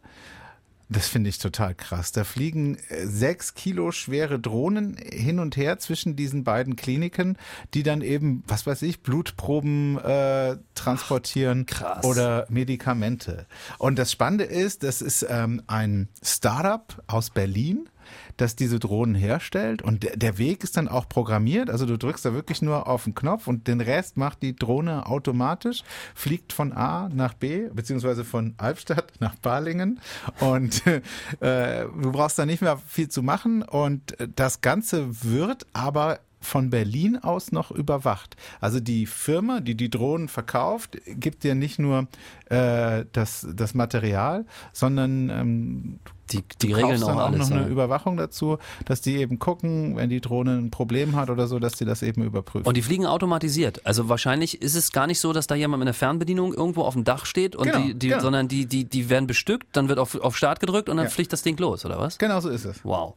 Das 0.90 1.10
finde 1.10 1.30
ich 1.30 1.38
total 1.38 1.76
krass. 1.76 2.14
Da 2.14 2.24
fliegen 2.24 2.78
äh, 2.90 3.06
sechs 3.06 3.54
Kilo 3.54 3.92
schwere 3.92 4.40
Drohnen 4.40 4.96
hin 4.98 5.40
und 5.40 5.58
her 5.58 5.80
zwischen 5.80 6.16
diesen 6.16 6.46
beiden 6.46 6.78
Kliniken, 6.78 7.38
die 7.74 7.84
dann 7.84 8.02
eben, 8.02 8.44
was 8.48 8.66
weiß 8.66 8.84
ich, 8.84 9.02
Blutproben 9.02 9.98
äh, 9.98 10.58
transportieren 10.76 11.66
krass. 11.66 12.06
oder 12.06 12.46
Medikamente. 12.50 13.48
Und 13.78 14.00
das 14.00 14.12
Spannende 14.12 14.46
ist, 14.46 14.84
das 14.84 15.02
ist 15.02 15.26
ähm, 15.30 15.62
ein 15.68 16.08
Startup 16.24 17.04
aus 17.08 17.32
Berlin 17.32 17.90
das 18.38 18.56
diese 18.56 18.80
Drohnen 18.80 19.16
herstellt 19.16 19.82
und 19.82 20.04
der, 20.04 20.16
der 20.16 20.38
Weg 20.38 20.64
ist 20.64 20.78
dann 20.78 20.88
auch 20.88 21.10
programmiert, 21.10 21.70
also 21.70 21.86
du 21.86 21.98
drückst 21.98 22.26
da 22.26 22.34
wirklich 22.34 22.62
nur 22.62 22.88
auf 22.88 23.04
den 23.04 23.16
Knopf 23.16 23.48
und 23.48 23.68
den 23.68 23.82
Rest 23.82 24.18
macht 24.18 24.42
die 24.42 24.56
Drohne 24.56 25.08
automatisch, 25.08 25.84
fliegt 26.16 26.54
von 26.54 26.74
A 26.74 27.10
nach 27.10 27.34
B, 27.34 27.70
beziehungsweise 27.74 28.24
von 28.24 28.54
Albstadt 28.58 29.14
nach 29.20 29.36
Balingen 29.36 30.00
und 30.40 30.86
äh, 31.40 31.86
du 31.86 32.12
brauchst 32.12 32.40
da 32.40 32.46
nicht 32.46 32.62
mehr 32.62 32.78
viel 32.88 33.10
zu 33.10 33.24
machen 33.24 33.64
und 33.64 34.16
das 34.36 34.62
Ganze 34.62 35.24
wird 35.24 35.66
aber 35.74 36.20
von 36.40 36.70
Berlin 36.70 37.18
aus 37.18 37.52
noch 37.52 37.72
überwacht. 37.72 38.36
Also 38.62 38.80
die 38.80 39.06
Firma, 39.06 39.60
die 39.60 39.76
die 39.76 39.90
Drohnen 39.90 40.28
verkauft, 40.28 40.98
gibt 41.06 41.44
dir 41.44 41.56
nicht 41.56 41.80
nur 41.80 42.08
äh, 42.50 43.06
das, 43.12 43.48
das 43.54 43.74
Material, 43.74 44.46
sondern 44.74 45.30
ähm, 45.30 46.00
die, 46.32 46.44
die 46.62 46.74
regeln 46.74 47.02
auch 47.04 47.08
dann 47.08 47.20
auch 47.20 47.26
alles. 47.28 47.40
noch 47.50 47.52
eine 47.56 47.62
ja. 47.66 47.68
Überwachung 47.70 48.18
dazu, 48.18 48.58
dass 48.86 49.00
die 49.02 49.16
eben 49.16 49.40
gucken, 49.40 49.96
wenn 49.96 50.10
die 50.10 50.20
Drohne 50.20 50.58
ein 50.58 50.72
Problem 50.72 51.16
hat 51.16 51.30
oder 51.30 51.48
so, 51.48 51.58
dass 51.58 51.74
die 51.74 51.86
das 51.86 52.04
eben 52.04 52.22
überprüfen. 52.24 52.68
Und 52.68 52.76
die 52.76 52.82
fliegen 52.82 53.06
automatisiert. 53.06 53.86
Also 53.86 54.10
wahrscheinlich 54.10 54.62
ist 54.62 54.76
es 54.76 54.92
gar 54.92 55.08
nicht 55.08 55.20
so, 55.22 55.32
dass 55.32 55.48
da 55.48 55.56
jemand 55.56 55.80
mit 55.80 55.88
einer 55.88 55.94
Fernbedienung 55.94 56.54
irgendwo 56.54 56.84
auf 56.84 56.94
dem 56.94 57.06
Dach 57.06 57.26
steht 57.26 57.56
und 57.56 57.68
Genau, 57.68 57.80
die, 57.80 57.94
die, 57.94 58.10
genau. 58.10 58.22
sondern 58.22 58.48
die, 58.50 58.66
die, 58.66 58.84
die 58.86 59.10
werden 59.10 59.26
bestückt, 59.28 59.68
dann 59.72 59.88
wird 59.88 60.00
auf, 60.00 60.16
auf 60.16 60.36
Start 60.36 60.60
gedrückt 60.60 60.90
und 60.90 60.98
dann 60.98 61.06
Ja. 61.06 61.10
fliegt 61.12 61.32
das 61.32 61.44
Ding 61.44 61.58
los, 61.60 61.86
oder 61.86 61.98
was? 61.98 62.18
genau 62.18 62.42
so 62.42 62.50
ist 62.50 62.66
es. 62.66 62.84
Wow. 62.84 63.16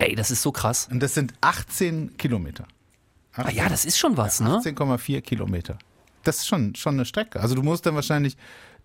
Ey, 0.00 0.14
das 0.14 0.30
ist 0.30 0.40
so 0.40 0.50
krass. 0.50 0.88
Und 0.90 1.00
das 1.00 1.12
sind 1.14 1.34
18 1.42 2.16
Kilometer. 2.16 2.66
Ah 3.34 3.50
ja, 3.50 3.68
das 3.68 3.84
ist 3.84 3.98
schon 3.98 4.16
was, 4.16 4.40
ne? 4.40 4.48
18,4 4.48 5.20
Kilometer. 5.20 5.78
Das 6.24 6.38
ist 6.38 6.48
schon, 6.48 6.74
schon 6.74 6.94
eine 6.94 7.04
Strecke. 7.04 7.38
Also 7.40 7.54
du 7.54 7.62
musst 7.62 7.84
dann 7.84 7.94
wahrscheinlich 7.94 8.36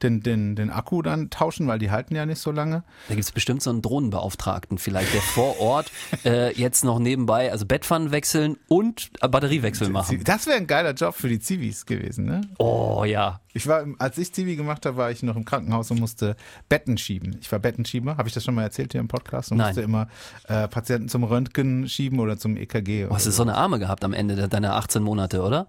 den, 0.03 0.21
den, 0.21 0.55
den 0.55 0.69
Akku 0.69 1.01
dann 1.01 1.29
tauschen, 1.29 1.67
weil 1.67 1.79
die 1.79 1.91
halten 1.91 2.15
ja 2.15 2.25
nicht 2.25 2.39
so 2.39 2.51
lange. 2.51 2.83
Da 3.09 3.15
gibt's 3.15 3.31
bestimmt 3.31 3.61
so 3.61 3.69
einen 3.69 3.81
Drohnenbeauftragten 3.81 4.77
vielleicht, 4.77 5.13
der 5.13 5.21
vor 5.21 5.59
Ort 5.59 5.91
äh, 6.25 6.53
jetzt 6.53 6.83
noch 6.83 6.99
nebenbei, 6.99 7.51
also 7.51 7.65
Bettpfannen 7.65 8.11
wechseln 8.11 8.57
und 8.67 9.11
äh, 9.21 9.27
Batteriewechsel 9.27 9.89
machen. 9.89 10.21
Das 10.23 10.47
wäre 10.47 10.57
ein 10.57 10.67
geiler 10.67 10.93
Job 10.93 11.15
für 11.15 11.29
die 11.29 11.39
Zivis 11.39 11.85
gewesen, 11.85 12.25
ne? 12.25 12.41
Oh 12.57 13.03
ja. 13.05 13.39
Ich 13.53 13.67
war, 13.67 13.85
als 13.99 14.17
ich 14.17 14.33
Zivi 14.33 14.57
gemacht 14.57 14.85
habe, 14.85 14.97
war 14.97 15.11
ich 15.11 15.23
noch 15.23 15.37
im 15.37 15.45
Krankenhaus 15.45 15.89
und 15.89 15.99
musste 16.01 16.35
Betten 16.67 16.97
schieben. 16.97 17.37
Ich 17.39 17.49
war 17.53 17.59
Bettenschieber, 17.59 18.17
habe 18.17 18.27
ich 18.27 18.33
das 18.33 18.43
schon 18.43 18.53
mal 18.55 18.63
erzählt 18.63 18.91
hier 18.91 18.99
im 18.99 19.07
Podcast? 19.07 19.51
Und 19.51 19.57
Nein. 19.59 19.67
musste 19.67 19.81
immer 19.81 20.07
äh, 20.49 20.67
Patienten 20.67 21.07
zum 21.07 21.23
Röntgen 21.23 21.87
schieben 21.87 22.19
oder 22.19 22.37
zum 22.37 22.57
EKG. 22.57 23.05
Du 23.05 23.15
hast 23.15 23.25
du 23.25 23.31
so 23.31 23.43
eine 23.43 23.55
Arme 23.55 23.79
gehabt 23.79 24.03
am 24.03 24.11
Ende 24.13 24.35
de- 24.35 24.49
deiner 24.49 24.75
18 24.75 25.01
Monate, 25.01 25.41
oder? 25.41 25.67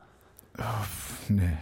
Nee. 1.28 1.56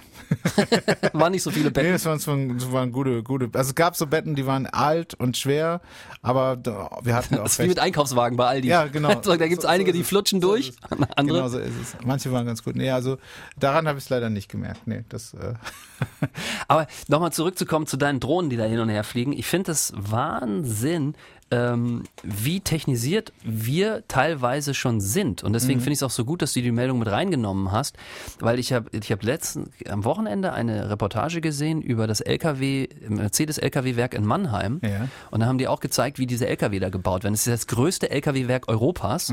Waren 1.13 1.33
nicht 1.33 1.43
so 1.43 1.51
viele 1.51 1.67
Nee, 1.67 1.71
Betten. 1.71 1.93
das 1.93 2.05
waren, 2.07 2.17
das 2.19 2.27
waren, 2.27 2.59
das 2.59 2.73
waren 2.73 2.93
gute, 2.93 3.23
gute. 3.23 3.47
Also 3.53 3.71
es 3.71 3.75
gab 3.75 3.95
so 3.97 4.07
Betten, 4.07 4.35
die 4.35 4.47
waren 4.47 4.67
alt 4.67 5.15
und 5.15 5.37
schwer, 5.37 5.81
aber 6.23 6.59
wir 7.03 7.15
hatten 7.15 7.35
auch 7.37 7.43
Das 7.45 7.53
ist 7.53 7.59
wie 7.59 7.63
mit 7.69 7.77
recht. 7.77 7.81
Einkaufswagen 7.85 8.37
bei 8.37 8.47
Aldi. 8.47 8.69
Ja, 8.69 8.87
genau. 8.87 9.15
Da 9.25 9.37
gibt's 9.37 9.63
So- 9.63 9.69
einige, 9.69 9.91
so 9.91 9.95
die 9.97 10.01
es. 10.03 10.09
flutschen 10.09 10.41
So 10.41 10.49
durch, 10.49 10.73
andere. 11.17 11.39
Genau 11.39 11.49
so 11.49 11.59
ist 11.59 11.73
es. 11.81 11.97
Manche 12.05 12.33
waren 12.33 12.47
ganz 12.47 12.63
gut. 12.63 12.75
Nee, 12.77 12.91
also 12.91 13.19
daran 13.59 13.87
habe 13.87 13.99
ich 13.99 14.05
es 14.05 14.11
leider 14.11 14.31
nicht 14.31 14.49
gemerkt. 14.49 14.87
Nee, 14.87 15.05
das. 15.09 15.35
Äh, 15.35 15.55
Aber 16.69 16.87
nochmal 17.09 17.33
zurückzukommen 17.33 17.87
zu 17.87 17.97
deinen 17.97 18.21
Drohnen, 18.21 18.51
die 18.51 18.57
da 18.57 18.65
hin 18.65 18.79
und 18.81 18.89
her 18.89 19.05
fliegen. 19.05 19.33
Ich 19.33 19.47
finde 19.47 19.73
es 19.73 19.93
Wahnsinn, 19.97 21.15
ähm, 21.55 22.03
wie 22.23 22.61
technisiert 22.61 23.33
wir 23.45 24.03
teilweise 24.09 24.75
schon 24.75 25.01
sind. 25.01 25.45
Und 25.45 25.53
deswegen 25.53 25.81
finde 25.81 25.93
ich 25.93 25.99
es 25.99 26.03
auch 26.03 26.11
so 26.11 26.25
gut, 26.25 26.43
dass 26.43 26.53
du 26.53 26.63
die 26.63 26.73
Meldung 26.73 26.99
mit 26.99 27.09
reingenommen 27.09 27.71
hast, 27.71 27.97
weil 28.41 28.59
ich 28.59 28.73
habe 28.73 28.91
ich 28.93 29.13
hab 29.13 29.23
letzten 29.23 29.71
am 29.89 30.05
Wochenende 30.05 30.53
eine 30.53 30.91
Reportage 30.91 31.41
gesehen 31.41 31.81
über 31.81 32.07
das 32.07 32.21
LKW 32.21 32.89
Mercedes 33.09 33.59
LKW-Werk 33.59 34.15
in 34.15 34.25
Mannheim. 34.25 34.81
Ja. 34.83 35.09
Und 35.31 35.41
da 35.41 35.47
haben 35.47 35.59
die 35.59 35.69
auch 35.69 35.81
gezeigt, 35.81 36.19
wie 36.19 36.27
diese 36.27 36.49
LKW 36.49 36.81
da 36.81 36.89
gebaut 36.89 37.23
werden. 37.23 37.35
Es 37.35 37.47
ist 37.47 37.53
das 37.53 37.67
größte 37.69 38.11
LKW-Werk 38.11 38.69
Europas. 38.69 39.31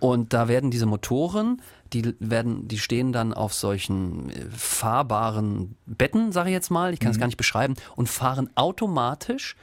Und 0.00 0.32
da 0.32 0.48
werden 0.48 0.70
diese 0.70 0.86
Motoren, 0.86 1.60
die 1.92 2.14
werden, 2.18 2.66
die 2.66 2.78
stehen 2.78 3.12
dann 3.12 3.34
auf 3.34 3.52
solchen 3.54 4.30
äh, 4.30 4.46
fahrbaren 4.50 5.76
Betten, 5.86 6.32
sage 6.32 6.48
ich 6.48 6.54
jetzt 6.54 6.70
mal, 6.70 6.94
ich 6.94 7.00
kann 7.00 7.12
es 7.12 7.18
gar 7.18 7.26
nicht 7.26 7.36
beschreiben, 7.36 7.74
und 7.94 8.08
fahren 8.08 8.48
automatisch 8.54 9.54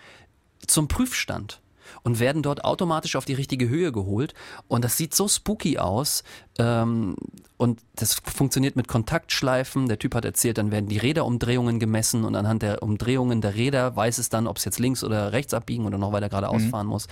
zum 0.65 0.87
Prüfstand 0.87 1.61
und 2.03 2.19
werden 2.19 2.41
dort 2.41 2.63
automatisch 2.63 3.15
auf 3.15 3.25
die 3.25 3.33
richtige 3.33 3.69
Höhe 3.69 3.91
geholt. 3.91 4.33
Und 4.67 4.83
das 4.83 4.97
sieht 4.97 5.13
so 5.13 5.27
spooky 5.27 5.77
aus. 5.77 6.23
Ähm, 6.57 7.15
und 7.57 7.81
das 7.95 8.13
funktioniert 8.13 8.75
mit 8.75 8.87
Kontaktschleifen. 8.87 9.87
Der 9.87 9.99
Typ 9.99 10.15
hat 10.15 10.25
erzählt, 10.25 10.57
dann 10.57 10.71
werden 10.71 10.87
die 10.87 10.97
Räderumdrehungen 10.97 11.79
gemessen 11.79 12.23
und 12.23 12.35
anhand 12.35 12.61
der 12.61 12.81
Umdrehungen 12.81 13.41
der 13.41 13.55
Räder 13.55 13.95
weiß 13.95 14.17
es 14.17 14.29
dann, 14.29 14.47
ob 14.47 14.57
es 14.57 14.65
jetzt 14.65 14.79
links 14.79 15.03
oder 15.03 15.33
rechts 15.33 15.53
abbiegen 15.53 15.85
oder 15.85 15.97
noch 15.97 16.11
weiter 16.11 16.29
geradeaus 16.29 16.63
fahren 16.69 16.87
muss. 16.87 17.07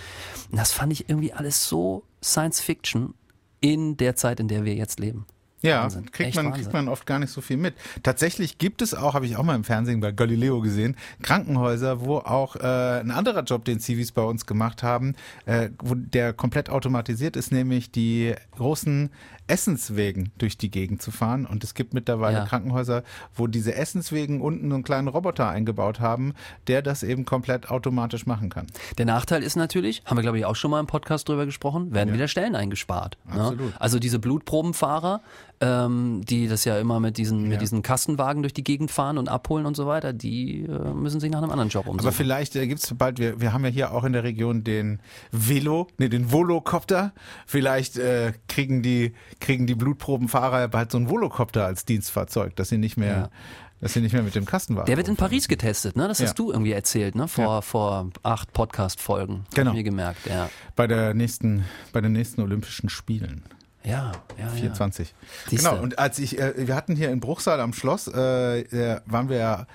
Und 0.52 0.58
das 0.58 0.72
fand 0.72 0.94
ich 0.94 1.10
irgendwie 1.10 1.34
alles 1.34 1.68
so 1.68 2.04
Science 2.24 2.62
Fiction 2.62 3.14
in 3.60 3.98
der 3.98 4.16
Zeit, 4.16 4.40
in 4.40 4.48
der 4.48 4.66
wir 4.66 4.76
jetzt 4.76 5.00
leben. 5.00 5.26
Ja, 5.62 5.84
Wahnsinn. 5.84 6.12
kriegt 6.12 6.30
Echt 6.30 6.36
man, 6.36 6.46
Wahnsinn. 6.48 6.62
kriegt 6.64 6.74
man 6.74 6.88
oft 6.88 7.06
gar 7.06 7.20
nicht 7.20 7.32
so 7.32 7.42
viel 7.42 7.58
mit. 7.58 7.74
Tatsächlich 8.04 8.58
gibt 8.58 8.82
es 8.82 8.94
auch, 8.94 9.14
habe 9.14 9.26
ich 9.26 9.38
auch 9.38 9.44
mal 9.44 9.56
im 9.56 9.64
Fernsehen 9.64 10.00
bei 10.00 10.12
Galileo 10.12 10.62
gesehen, 10.62 10.96
Krankenhäuser, 11.24 12.02
wo 12.02 12.18
auch 12.18 12.56
äh, 12.56 13.00
ein 13.00 13.12
anderer 13.12 13.44
Job, 13.44 13.66
den 13.66 13.80
Civis 13.80 14.12
bei 14.12 14.22
uns 14.22 14.46
gemacht 14.46 14.84
haben, 14.84 15.16
äh, 15.46 15.70
wo 15.80 15.96
der 15.96 16.34
komplett 16.34 16.70
automatisiert 16.70 17.36
ist, 17.36 17.52
nämlich 17.52 17.92
die 17.92 18.36
großen 18.56 19.10
Essenswegen 19.48 20.32
durch 20.38 20.58
die 20.58 20.70
Gegend 20.70 21.02
zu 21.02 21.12
fahren. 21.12 21.46
Und 21.46 21.64
es 21.64 21.74
gibt 21.74 21.94
mittlerweile 21.94 22.38
Ja. 22.40 22.46
Krankenhäuser, 22.46 23.04
wo 23.36 23.48
diese 23.48 23.74
Essenswegen 23.76 24.42
unten 24.42 24.70
so 24.70 24.76
einen 24.76 24.84
kleinen 24.84 25.08
Roboter 25.08 25.48
eingebaut 25.50 26.00
haben, 26.00 26.34
der 26.68 26.82
das 26.82 27.04
eben 27.04 27.26
komplett 27.26 27.70
automatisch 27.70 28.26
machen 28.26 28.50
kann. 28.50 28.68
Der 28.98 29.06
Nachteil 29.06 29.44
ist 29.44 29.56
natürlich, 29.56 30.02
haben 30.06 30.18
wir 30.18 30.22
glaube 30.22 30.38
ich 30.40 30.46
auch 30.46 30.56
schon 30.56 30.72
mal 30.72 30.80
im 30.80 30.88
Podcast 30.88 31.28
drüber 31.30 31.46
gesprochen, 31.46 31.94
werden 31.94 32.14
wieder 32.14 32.28
Stellen 32.28 32.56
eingespart. 32.56 33.18
Ne? 33.26 33.40
Absolut. 33.42 33.74
Also 33.80 34.00
diese 34.00 34.20
Blutprobenfahrer, 34.20 35.22
ähm, 35.60 36.22
die 36.24 36.48
das 36.48 36.66
ja 36.66 36.78
immer 36.78 37.00
mit 37.00 37.18
diesen, 37.18 37.48
mit 37.48 37.62
diesen 37.62 37.82
Kastenwagen 37.82 38.44
durch 38.44 38.54
die 38.54 38.64
Gegend 38.64 38.92
fahren 38.92 39.18
und 39.18 39.28
abholen 39.28 39.66
und 39.66 39.76
so 39.76 39.88
weiter, 39.88 40.14
die 40.14 40.64
äh, 40.66 40.94
müssen 40.94 41.20
sich 41.20 41.32
nach 41.32 41.42
einem 41.42 41.50
anderen 41.52 41.70
Job 41.70 41.86
Aber 41.86 41.94
umsuchen. 41.94 42.12
vielleicht 42.12 42.56
äh, 42.56 42.68
gibt's 42.68 42.94
bald, 42.96 43.18
wir, 43.20 43.42
wir 43.42 43.54
haben 43.54 43.64
ja 43.64 43.72
hier 43.72 43.92
auch 43.92 44.04
in 44.04 44.14
der 44.14 44.24
Region 44.24 44.64
den 44.64 45.00
Velo, 45.32 45.88
nee, 45.98 46.10
den 46.10 46.32
Volocopter. 46.32 47.12
Vielleicht 47.48 47.98
äh, 47.98 48.34
kriegen 48.48 48.84
die 48.84 49.14
kriegen 49.40 49.68
die 49.68 49.76
Blutprobenfahrer 49.76 50.68
bald 50.68 50.92
so 50.92 50.98
einen 50.98 51.10
Volocopter 51.10 51.66
als 51.66 51.86
Dienstfahrzeug, 51.86 52.56
dass 52.56 52.70
sie 52.70 52.78
nicht 52.78 52.98
mehr, 52.98 53.16
Ja. 53.18 53.30
dass 53.82 53.94
sie 53.94 54.02
nicht 54.02 54.14
mehr 54.14 54.24
mit 54.24 54.36
dem 54.36 54.46
Kastenwagen. 54.46 54.86
Der 54.88 54.98
wird 54.98 55.08
in. 55.08 55.16
Paris 55.16 55.48
getestet, 55.48 55.96
ne? 55.96 56.08
Das 56.08 56.20
Ja. 56.20 56.26
hast 56.28 56.40
du 56.40 56.52
irgendwie 56.52 56.72
erzählt, 56.72 57.16
ne? 57.16 57.28
Vor, 57.28 57.46
Ja. 57.46 57.62
vor 57.62 58.10
acht 58.24 58.54
Podcast-Folgen. 58.54 59.44
Hab 59.48 59.56
Genau. 59.56 59.72
ich 59.72 59.78
mir 59.78 59.84
gemerkt, 59.84 60.26
ja. 60.28 60.50
bei 60.76 60.88
der 60.88 61.14
nächsten 61.14 61.66
bei 61.94 62.02
den 62.02 62.12
nächsten 62.14 62.42
Olympischen 62.42 62.90
Spielen. 62.90 63.44
Ja, 63.84 64.12
ja, 64.38 64.46
ja. 64.46 64.48
24. 64.50 65.14
Siehste. 65.48 65.70
Genau, 65.70 65.82
und 65.82 65.98
als 65.98 66.20
ich, 66.20 66.38
äh, 66.40 66.68
wir 66.68 66.76
hatten 66.76 66.96
hier 66.96 67.10
in 67.12 67.20
Bruchsal 67.22 67.62
am 67.62 67.72
Schloss, 67.74 68.08
äh, 68.08 68.60
äh, 68.62 69.00
waren 69.06 69.30
wir 69.30 69.38
ja 69.38 69.68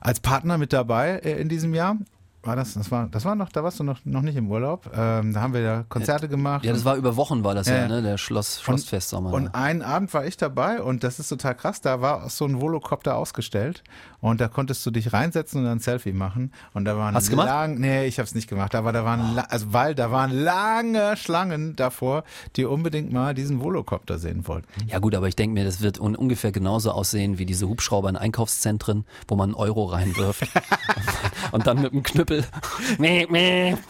als 0.00 0.18
Partner 0.18 0.58
mit 0.58 0.72
dabei 0.72 1.18
äh, 1.18 1.40
in 1.40 1.48
diesem 1.48 1.72
Jahr. 1.74 1.96
War 2.44 2.56
das, 2.56 2.74
das 2.74 2.90
war, 2.90 3.06
das 3.08 3.24
war 3.24 3.36
noch, 3.36 3.50
da 3.50 3.62
warst 3.62 3.78
du 3.78 3.84
noch, 3.84 4.00
noch 4.04 4.22
nicht 4.22 4.34
im 4.36 4.50
Urlaub. 4.50 4.90
Ähm, 4.96 5.32
da 5.32 5.40
haben 5.42 5.54
wir 5.54 5.60
ja 5.60 5.84
Konzerte 5.88 6.28
gemacht. 6.28 6.64
Ja, 6.64 6.72
das 6.72 6.84
war 6.84 6.96
über 6.96 7.14
Wochen 7.16 7.44
war 7.44 7.54
das 7.54 7.68
ja, 7.68 7.76
Ja. 7.82 7.88
ne? 7.88 8.02
Der 8.02 8.18
Schloss, 8.18 8.60
Schlossfest 8.60 9.10
Sommer. 9.10 9.32
Und 9.32 9.54
einen 9.54 9.80
Abend 9.82 10.12
war 10.12 10.26
ich 10.26 10.36
dabei 10.38 10.82
und 10.82 11.04
das 11.04 11.20
ist 11.20 11.28
total 11.28 11.54
krass. 11.54 11.80
Da 11.82 12.00
war 12.00 12.28
so 12.30 12.44
ein 12.44 12.60
Volocopter 12.60 13.14
ausgestellt 13.16 13.84
und 14.20 14.40
da 14.40 14.48
konntest 14.48 14.84
du 14.84 14.90
dich 14.90 15.12
reinsetzen 15.12 15.60
und 15.60 15.66
dann 15.66 15.76
ein 15.78 15.80
Selfie 15.80 16.12
machen. 16.12 16.52
Und 16.74 16.84
da 16.84 16.96
waren 16.96 17.14
Hast 17.14 17.28
du 17.28 17.30
gemacht? 17.30 17.46
lang, 17.46 17.78
nee, 17.78 18.06
ich 18.06 18.18
habe 18.18 18.26
es 18.26 18.34
nicht 18.34 18.48
gemacht. 18.48 18.74
Aber 18.74 18.90
da 18.90 19.04
waren, 19.04 19.36
la- 19.36 19.46
also 19.48 19.72
weil 19.72 19.94
da 19.94 20.10
waren 20.10 20.32
lange 20.32 21.16
Schlangen 21.16 21.76
davor, 21.76 22.24
die 22.56 22.64
unbedingt 22.64 23.12
mal 23.12 23.34
diesen 23.34 23.60
Volocopter 23.60 24.18
sehen 24.18 24.48
wollten. 24.48 24.66
Ja 24.88 24.98
gut, 24.98 25.14
aber 25.14 25.28
ich 25.28 25.36
denke 25.36 25.54
mir, 25.54 25.64
das 25.64 25.80
wird 25.80 26.00
un 26.00 26.16
ungefähr 26.16 26.50
genauso 26.50 26.90
aussehen 26.90 27.38
wie 27.38 27.46
diese 27.46 27.68
Hubschrauber 27.68 28.08
in 28.08 28.16
Einkaufszentren, 28.16 29.04
wo 29.28 29.36
man 29.36 29.50
einen 29.50 29.54
Euro 29.54 29.84
reinwirft 29.84 30.42
und 31.52 31.66
dann 31.66 31.80
mit 31.80 31.92
dem 31.92 32.02
Knüppel. 32.02 32.44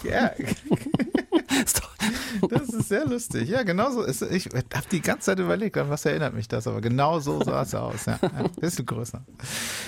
Ja, 0.05 0.33
das 2.51 2.69
ist 2.69 2.89
sehr 2.89 3.07
lustig. 3.07 3.49
Ja, 3.49 3.63
genau 3.63 3.91
so 3.91 4.03
ist 4.03 4.23
Ich 4.23 4.47
habe 4.47 4.87
die 4.91 5.01
ganze 5.01 5.27
Zeit 5.27 5.39
überlegt, 5.39 5.77
an 5.77 5.89
was 5.89 6.05
erinnert 6.05 6.35
mich 6.35 6.49
das, 6.49 6.67
aber 6.67 6.81
genau 6.81 7.21
so 7.21 7.43
sah 7.43 7.63
es 7.63 7.75
aus. 7.75 8.07
Ja, 8.07 8.19
ja, 8.21 8.49
bisschen 8.61 8.87
größer. 8.87 9.23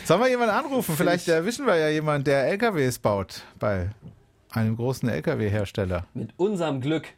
Sollen 0.05 0.21
wir 0.21 0.29
jemanden 0.29 0.55
anrufen? 0.55 0.95
Vielleicht 0.97 1.29
erwischen 1.29 1.67
wir 1.67 1.77
ja 1.77 1.89
jemanden, 1.89 2.25
der 2.25 2.47
LKWs 2.49 2.99
baut 2.99 3.43
bei 3.59 3.91
einem 4.51 4.77
großen 4.77 5.09
LKW-Hersteller. 5.09 6.07
Mit 6.15 6.31
unserem 6.37 6.81
Glück. 6.81 7.09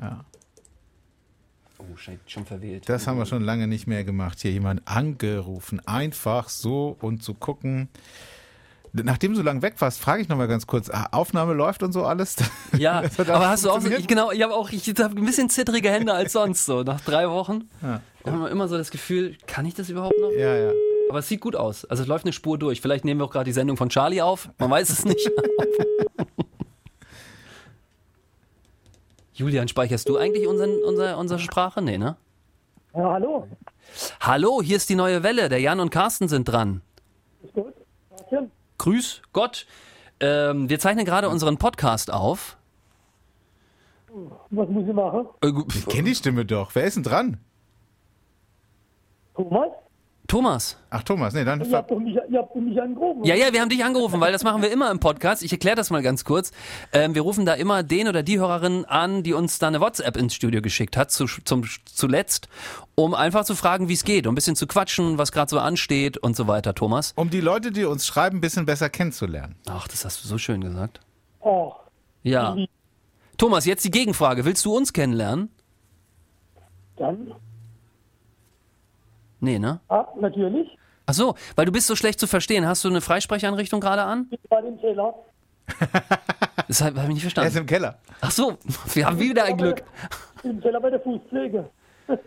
Ja. 0.00 0.24
Oh, 1.78 1.96
shit, 1.96 2.18
schon 2.26 2.44
verwählt. 2.44 2.88
Das 2.88 3.06
haben 3.06 3.18
wir 3.18 3.26
schon 3.26 3.42
lange 3.42 3.66
nicht 3.66 3.86
mehr 3.86 4.04
gemacht. 4.04 4.40
Hier 4.40 4.52
jemand 4.52 4.82
angerufen. 4.86 5.80
Einfach 5.86 6.48
so 6.48 6.96
und 7.00 7.22
zu 7.22 7.34
gucken. 7.34 7.88
Nachdem 8.92 9.32
du 9.32 9.36
so 9.38 9.42
lange 9.42 9.62
weg 9.62 9.74
warst, 9.80 10.00
frage 10.00 10.22
ich 10.22 10.28
nochmal 10.28 10.48
ganz 10.48 10.66
kurz. 10.66 10.88
ah, 10.90 11.08
Aufnahme 11.12 11.52
läuft 11.54 11.82
und 11.82 11.92
so 11.92 12.04
alles? 12.04 12.36
Ja, 12.78 13.02
aber 13.18 13.48
hast 13.48 13.64
du 13.64 13.70
auch 13.70 13.80
so, 13.80 13.88
ich, 13.90 14.06
genau, 14.06 14.30
ich 14.30 14.42
habe 14.42 14.54
auch, 14.54 14.70
ich 14.70 14.86
habe 14.98 15.16
ein 15.18 15.24
bisschen 15.24 15.48
zittrige 15.50 15.90
Hände 15.90 16.12
als 16.12 16.32
sonst 16.32 16.64
so. 16.66 16.82
Nach 16.82 17.00
drei 17.00 17.28
Wochen 17.30 17.68
Ja. 17.82 18.00
da 18.24 18.30
haben 18.32 18.40
wir 18.40 18.50
immer 18.50 18.68
so 18.68 18.76
das 18.76 18.90
Gefühl, 18.90 19.36
kann 19.46 19.64
ich 19.66 19.74
das 19.74 19.88
überhaupt 19.88 20.18
noch? 20.20 20.30
Ja, 20.30 20.54
ja. 20.56 20.72
Aber 21.10 21.20
es 21.20 21.28
sieht 21.28 21.40
gut 21.40 21.56
aus. 21.56 21.84
Also 21.86 22.02
es 22.02 22.08
läuft 22.08 22.24
eine 22.24 22.32
Spur 22.32 22.58
durch. 22.58 22.80
Vielleicht 22.80 23.04
nehmen 23.04 23.20
wir 23.20 23.24
auch 23.24 23.30
gerade 23.30 23.46
die 23.46 23.52
Sendung 23.52 23.76
von 23.76 23.88
Charlie 23.88 24.20
auf. 24.22 24.50
Man 24.58 24.70
weiß 24.70 24.90
es 24.90 25.04
nicht. 25.04 25.30
Julian, 29.32 29.68
speicherst 29.68 30.08
du 30.08 30.16
eigentlich 30.16 30.46
unseren, 30.46 30.82
unser, 30.84 31.16
unsere 31.18 31.38
Sprache? 31.40 31.80
Nee, 31.80 31.98
ne? 31.98 32.16
Ja, 32.94 33.12
hallo. 33.12 33.46
Hallo, 34.20 34.60
hier 34.62 34.76
ist 34.76 34.88
die 34.90 34.96
neue 34.96 35.22
Welle. 35.22 35.48
Der 35.48 35.60
Jan 35.60 35.80
und 35.80 35.90
Carsten 35.90 36.28
sind 36.28 36.44
dran. 36.46 36.82
Ist 37.42 37.54
gut? 37.54 37.72
Danke. 38.30 38.50
Grüß 38.78 39.22
Gott. 39.32 39.66
Ähm, 40.20 40.68
wir 40.68 40.78
zeichnen 40.80 41.04
gerade 41.04 41.28
unseren 41.28 41.58
Podcast 41.58 42.12
auf. 42.12 42.56
Was 44.50 44.68
muss 44.68 44.86
ich 44.88 44.94
machen? 44.94 45.26
Äh, 45.42 45.52
Ich 45.74 45.86
kenne 45.86 46.04
die 46.08 46.14
Stimme 46.14 46.44
doch. 46.44 46.74
Wer 46.74 46.84
ist 46.84 46.96
denn 46.96 47.02
dran? 47.02 47.38
Thomas? 49.34 49.68
Thomas. 50.28 50.76
Ach, 50.90 51.02
Thomas. 51.02 51.32
Nee, 51.32 51.42
dann. 51.44 51.64
Ihr 51.64 51.74
habt 51.74 51.90
mich, 51.90 52.14
ihr 52.28 52.38
habt 52.38 52.54
mich 52.54 52.80
angerufen. 52.80 53.24
Ja, 53.24 53.34
ja, 53.34 53.50
wir 53.50 53.62
haben 53.62 53.70
dich 53.70 53.82
angerufen, 53.82 54.20
weil 54.20 54.30
das 54.30 54.44
machen 54.44 54.60
wir 54.60 54.70
immer 54.70 54.90
im 54.90 55.00
Podcast. 55.00 55.42
Ich 55.42 55.50
erkläre 55.52 55.74
das 55.74 55.88
mal 55.88 56.02
ganz 56.02 56.22
kurz. 56.26 56.52
Ähm, 56.92 57.14
wir 57.14 57.22
rufen 57.22 57.46
da 57.46 57.54
immer 57.54 57.82
den 57.82 58.08
oder 58.08 58.22
die 58.22 58.38
Hörerin 58.38 58.84
an, 58.84 59.22
die 59.22 59.32
uns 59.32 59.58
da 59.58 59.68
eine 59.68 59.80
WhatsApp 59.80 60.18
ins 60.18 60.34
Studio 60.34 60.60
geschickt 60.60 60.98
hat, 60.98 61.10
zu, 61.10 61.24
zum, 61.26 61.64
zuletzt, 61.86 62.48
um 62.94 63.14
einfach 63.14 63.44
zu 63.46 63.54
fragen, 63.54 63.88
wie 63.88 63.94
es 63.94 64.04
geht, 64.04 64.26
um 64.26 64.32
ein 64.32 64.34
bisschen 64.34 64.54
zu 64.54 64.66
quatschen, 64.66 65.16
was 65.16 65.32
gerade 65.32 65.48
so 65.48 65.58
ansteht 65.58 66.18
und 66.18 66.36
so 66.36 66.46
weiter, 66.46 66.74
Thomas. 66.74 67.14
Um 67.16 67.30
die 67.30 67.40
Leute, 67.40 67.72
die 67.72 67.86
uns 67.86 68.06
schreiben, 68.06 68.36
ein 68.36 68.40
bisschen 68.42 68.66
besser 68.66 68.90
kennenzulernen. 68.90 69.56
Ach, 69.66 69.88
das 69.88 70.04
hast 70.04 70.22
du 70.22 70.28
so 70.28 70.36
schön 70.36 70.60
gesagt. 70.60 71.00
Oh, 71.40 71.72
Ja. 72.22 72.54
Thomas, 73.38 73.64
jetzt 73.64 73.82
die 73.84 73.90
Gegenfrage. 73.90 74.44
Willst 74.44 74.62
du 74.66 74.76
uns 74.76 74.92
kennenlernen? 74.92 75.48
dann? 76.96 77.32
Nee, 79.40 79.58
ne? 79.58 79.80
Ah, 79.88 80.06
natürlich. 80.20 80.68
Ach 81.06 81.14
so, 81.14 81.34
weil 81.56 81.64
du 81.66 81.72
bist 81.72 81.86
so 81.86 81.96
schlecht 81.96 82.20
zu 82.20 82.26
verstehen. 82.26 82.66
Hast 82.66 82.84
du 82.84 82.88
eine 82.88 83.00
Freisprechanrichtung 83.00 83.80
gerade 83.80 84.02
an? 84.02 84.26
Ich 84.30 84.50
war 84.50 84.64
im 84.64 84.78
Keller. 84.80 85.14
Das 86.66 86.82
habe 86.82 87.00
hab 87.00 87.08
ich 87.08 87.14
nicht 87.14 87.24
Er 87.24 87.28
ist 87.28 87.32
verstanden. 87.34 87.58
im 87.58 87.66
Keller. 87.66 87.98
Ach 88.20 88.30
so, 88.30 88.58
wir 88.92 89.06
haben 89.06 89.18
wieder 89.18 89.44
ein 89.44 89.56
Glück. 89.56 89.82
Im 90.42 90.60
Keller 90.60 90.80
bei 90.80 90.90
der 90.90 91.00
Fußpflege. 91.00 91.68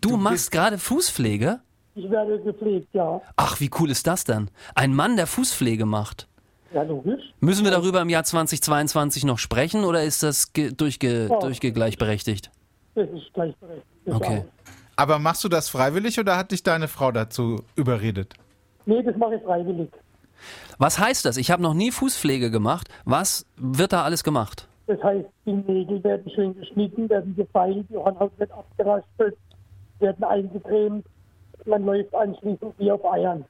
Du 0.00 0.16
machst 0.16 0.50
gerade 0.50 0.78
Fußpflege? 0.78 1.60
Ich 1.94 2.10
werde 2.10 2.40
gepflegt, 2.40 2.88
ja. 2.92 3.20
Ach, 3.36 3.60
wie 3.60 3.70
cool 3.78 3.90
ist 3.90 4.06
das 4.06 4.24
denn? 4.24 4.50
Ein 4.74 4.94
Mann, 4.94 5.16
der 5.16 5.26
Fußpflege 5.28 5.86
macht. 5.86 6.26
Ja, 6.74 6.82
logisch. 6.82 7.22
Müssen 7.40 7.64
wir 7.64 7.70
darüber 7.70 8.00
im 8.02 8.08
Jahr 8.10 8.24
2022 8.24 9.24
noch 9.24 9.38
sprechen 9.38 9.84
oder 9.84 10.02
ist 10.02 10.22
das 10.24 10.52
ge 10.52 10.72
durchge 10.72 11.28
Ja. 11.30 11.38
durchgegleichberechtigt? 11.38 12.50
Das 12.96 13.08
ist 13.10 13.32
gleichberechtigt. 13.32 13.86
Okay. 14.08 14.44
Aber 14.96 15.18
machst 15.18 15.42
du 15.44 15.48
das 15.48 15.68
freiwillig 15.68 16.18
oder 16.20 16.36
hat 16.36 16.52
dich 16.52 16.62
deine 16.62 16.88
Frau 16.88 17.10
dazu 17.12 17.62
überredet? 17.74 18.34
Nee, 18.86 19.02
das 19.02 19.16
mache 19.16 19.36
ich 19.36 19.42
freiwillig. 19.42 19.90
Was 20.78 20.98
heißt 20.98 21.24
das? 21.24 21.36
Ich 21.36 21.50
habe 21.50 21.62
noch 21.62 21.74
nie 21.74 21.90
Fußpflege 21.90 22.50
gemacht. 22.50 22.88
Was 23.04 23.46
wird 23.56 23.92
da 23.92 24.04
alles 24.04 24.24
gemacht? 24.24 24.68
Das 24.86 25.02
heißt, 25.02 25.26
die 25.46 25.52
Nägel 25.52 26.02
werden 26.04 26.30
schön 26.30 26.54
geschnitten, 26.58 27.08
werden 27.08 27.34
gefeilt, 27.34 27.86
die 27.88 27.96
Hornhaut 27.96 28.38
wird 28.38 28.52
abgeraspelt, 28.52 29.36
werden 29.98 30.24
eingecremt. 30.24 31.06
Man 31.64 31.84
läuft 31.86 32.14
anschließend 32.14 32.74
wie 32.78 32.90
auf 32.90 33.04
Eiern. 33.04 33.44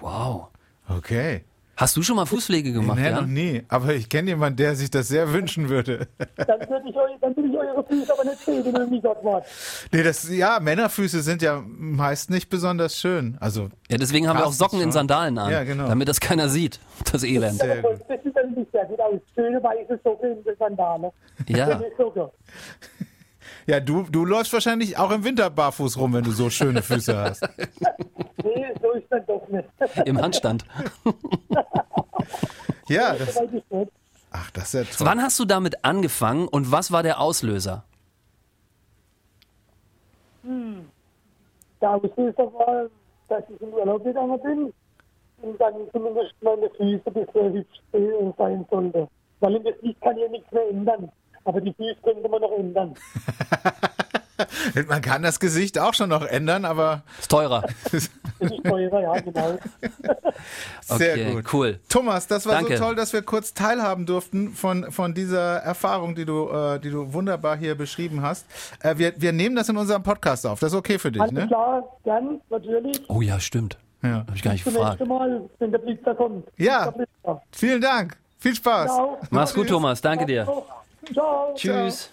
Wow. 0.00 0.48
Okay. 0.88 1.44
Hast 1.76 1.96
du 1.96 2.02
schon 2.02 2.16
mal 2.16 2.26
Fußpflege 2.26 2.72
gemacht, 2.72 2.98
nee, 2.98 3.08
ja? 3.10 3.20
noch 3.20 3.26
nie. 3.26 3.62
Aber 3.68 3.94
ich 3.94 4.08
kenne 4.08 4.30
jemanden, 4.30 4.56
der 4.58 4.76
sich 4.76 4.90
das 4.90 5.08
sehr 5.08 5.32
wünschen 5.32 5.68
würde. 5.68 6.06
Dann 6.36 6.60
würde 6.68 6.88
ich, 6.88 6.94
eu- 6.96 7.18
dann 7.20 7.36
würde 7.36 7.48
ich 7.48 7.56
eure 7.56 7.84
Füße 7.84 8.12
aber 8.12 8.24
nicht 8.24 8.38
sehen, 8.44 8.64
wenn 8.64 8.74
ihr 8.76 8.86
mich 8.86 9.02
dort 9.02 9.24
wart. 9.24 9.44
Nee, 9.92 10.02
das, 10.02 10.28
ja, 10.30 10.60
Männerfüße 10.60 11.22
sind 11.22 11.42
ja 11.42 11.62
meist 11.66 12.30
nicht 12.30 12.48
besonders 12.48 12.98
schön. 13.00 13.36
Also, 13.40 13.70
Ja, 13.90 13.96
deswegen 13.98 14.28
haben 14.28 14.38
wir 14.38 14.46
auch 14.46 14.52
Socken 14.52 14.80
in. 14.80 14.92
Sandalen 14.92 15.36
an, 15.38 15.50
Ja, 15.50 15.64
genau. 15.64 15.88
damit 15.88 16.08
das 16.08 16.20
keiner 16.20 16.48
sieht, 16.48 16.78
das 17.12 17.24
Elend. 17.24 17.54
Sehr 17.60 17.82
das 17.82 17.98
sieht 18.22 18.36
dann 18.36 18.52
nicht 18.52 18.70
sehr 18.70 18.84
gut 18.84 19.00
aus. 19.00 19.20
Schöne 19.34 19.62
weiße 19.62 19.98
Socke 20.04 20.28
in 20.28 20.44
der 20.44 20.56
Sandale. 20.56 21.12
Ja. 21.48 21.80
Ja, 23.66 23.80
du, 23.80 24.02
du 24.10 24.24
läufst 24.24 24.52
wahrscheinlich 24.52 24.98
auch 24.98 25.10
im 25.10 25.24
Winter 25.24 25.48
barfuß 25.50 25.98
rum, 25.98 26.12
wenn 26.12 26.24
du 26.24 26.32
so 26.32 26.50
schöne 26.50 26.82
Füße 26.82 27.16
hast. 27.16 27.48
Nee, 28.44 28.66
so 28.82 28.90
ist 28.92 29.06
dann 29.08 29.24
doch 29.24 29.48
nicht. 29.48 29.66
Im 30.06 30.20
Handstand. 30.20 30.66
Ja, 32.88 33.14
das, 33.14 33.40
ach, 34.30 34.50
das 34.50 34.74
ist 34.74 34.74
ja 34.74 34.84
toll. 34.84 35.06
Wann 35.06 35.22
hast 35.22 35.38
du 35.38 35.46
damit 35.46 35.84
angefangen 35.84 36.48
und 36.48 36.70
was 36.70 36.92
war 36.92 37.02
der 37.02 37.18
Auslöser? 37.20 37.84
Der 41.80 41.90
Auslöser 41.90 42.52
war, 42.52 42.86
dass 43.28 43.44
ich 43.48 43.60
in 43.62 43.72
Urlaub 43.72 44.04
gegangen 44.04 44.38
bin 44.42 44.72
und 45.42 45.60
dann 45.60 45.74
zumindest 45.92 46.34
meine 46.42 46.68
Füße 46.70 47.02
ein 47.06 47.12
bisschen 47.14 47.52
hübsch 47.54 47.80
sehen 47.92 48.34
sein 48.36 48.66
sollte. 48.70 49.08
Weil 49.40 49.56
in 49.56 49.64
das 49.64 49.74
Licht 49.80 50.00
kann 50.02 50.18
ja 50.18 50.28
nichts 50.28 50.50
mehr 50.52 50.68
ändern. 50.68 51.10
Aber 51.44 51.60
die 51.60 51.72
Füße 51.74 51.96
könnte 52.02 52.28
man 52.28 52.40
noch 52.40 52.52
ändern. 52.52 52.94
Man 54.88 55.00
kann 55.00 55.22
das 55.22 55.38
Gesicht 55.38 55.78
auch 55.78 55.94
schon 55.94 56.08
noch 56.08 56.26
ändern, 56.26 56.64
aber 56.64 57.02
Ist 57.20 57.30
teurer. 57.30 57.62
Das 57.84 57.92
ist 58.40 58.64
teurer, 58.64 59.00
ja, 59.00 59.20
genau. 59.20 59.58
sehr 60.80 61.12
Okay, 61.14 61.32
gut. 61.34 61.52
cool. 61.54 61.80
Thomas, 61.88 62.26
das 62.26 62.44
war 62.46 62.54
Danke. 62.54 62.76
so 62.76 62.82
toll, 62.84 62.96
dass 62.96 63.12
wir 63.12 63.22
kurz 63.22 63.54
teilhaben 63.54 64.06
durften 64.06 64.50
von, 64.50 64.90
von 64.90 65.14
dieser 65.14 65.58
Erfahrung, 65.58 66.16
die 66.16 66.24
du, 66.24 66.48
äh, 66.50 66.80
die 66.80 66.90
du 66.90 67.12
wunderbar 67.12 67.56
hier 67.56 67.76
beschrieben 67.76 68.22
hast. 68.22 68.46
Äh, 68.82 68.98
wir, 68.98 69.12
wir 69.18 69.32
nehmen 69.32 69.54
das 69.54 69.68
in 69.68 69.76
unserem 69.76 70.02
Podcast 70.02 70.46
auf. 70.46 70.58
Das 70.58 70.72
ist 70.72 70.78
okay 70.78 70.98
für 70.98 71.12
dich, 71.12 71.22
Alles 71.22 71.34
ne? 71.34 71.46
klar, 71.46 71.84
gern, 72.02 72.40
natürlich. 72.50 73.02
Oh 73.08 73.20
ja, 73.20 73.38
stimmt. 73.38 73.78
Ja. 74.02 74.24
Hab 74.26 74.34
ich 74.34 74.42
gar 74.42 74.52
nicht 74.52 74.64
Zum 74.64 74.72
gefragt. 74.74 74.98
nächsten 75.00 75.08
Mal, 75.16 75.48
wenn 75.60 75.70
der 75.70 75.78
Blitzer 75.78 76.14
kommt. 76.14 76.48
Ja. 76.56 76.90
Blitzer. 76.90 77.40
Vielen 77.52 77.80
Dank. 77.80 78.16
Viel 78.38 78.54
Spaß. 78.56 78.90
Ciao. 78.92 79.18
Mach's 79.30 79.54
gut, 79.54 79.68
Thomas. 79.68 80.00
Danke 80.00 80.26
dir. 80.26 80.46
Ciao. 81.12 81.54
Tschüss. 81.56 82.10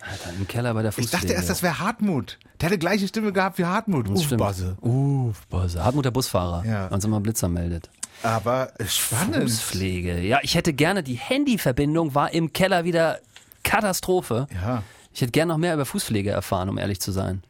Alter, 0.00 0.30
im 0.38 0.46
Keller 0.46 0.74
bei 0.74 0.82
der 0.82 0.90
Ich 0.90 0.94
Fußpflege. 0.96 1.22
dachte 1.22 1.32
erst, 1.34 1.50
das 1.50 1.62
wäre 1.62 1.78
Hartmut. 1.80 2.38
Der 2.60 2.68
hatte 2.68 2.78
gleiche 2.78 3.08
Stimme 3.08 3.32
gehabt 3.32 3.58
wie 3.58 3.64
Hartmut. 3.64 4.08
Uff. 4.08 4.28
Basse. 4.36 4.76
Uff, 4.80 5.46
Bosse. 5.48 5.84
Hartmut 5.84 6.04
der 6.04 6.10
Busfahrer, 6.12 6.64
Ja. 6.64 6.86
wenn 6.86 6.94
uns 6.94 7.04
immer 7.04 7.20
Blitzer 7.20 7.48
meldet. 7.48 7.90
Aber 8.22 8.72
spannend. 8.86 9.42
Fußpflege. 9.42 10.20
Ja, 10.20 10.38
ich 10.42 10.54
hätte 10.54 10.72
gerne, 10.72 11.02
die 11.02 11.14
Handyverbindung 11.14 12.14
war 12.14 12.32
im 12.32 12.52
Keller 12.52 12.84
wieder 12.84 13.18
Katastrophe. 13.62 14.46
Ja. 14.54 14.82
Ich 15.12 15.20
hätte 15.20 15.32
gerne 15.32 15.52
noch 15.52 15.58
mehr 15.58 15.74
über 15.74 15.84
Fußpflege 15.84 16.30
erfahren, 16.30 16.68
um 16.68 16.78
ehrlich 16.78 17.00
zu 17.00 17.12
sein. 17.12 17.42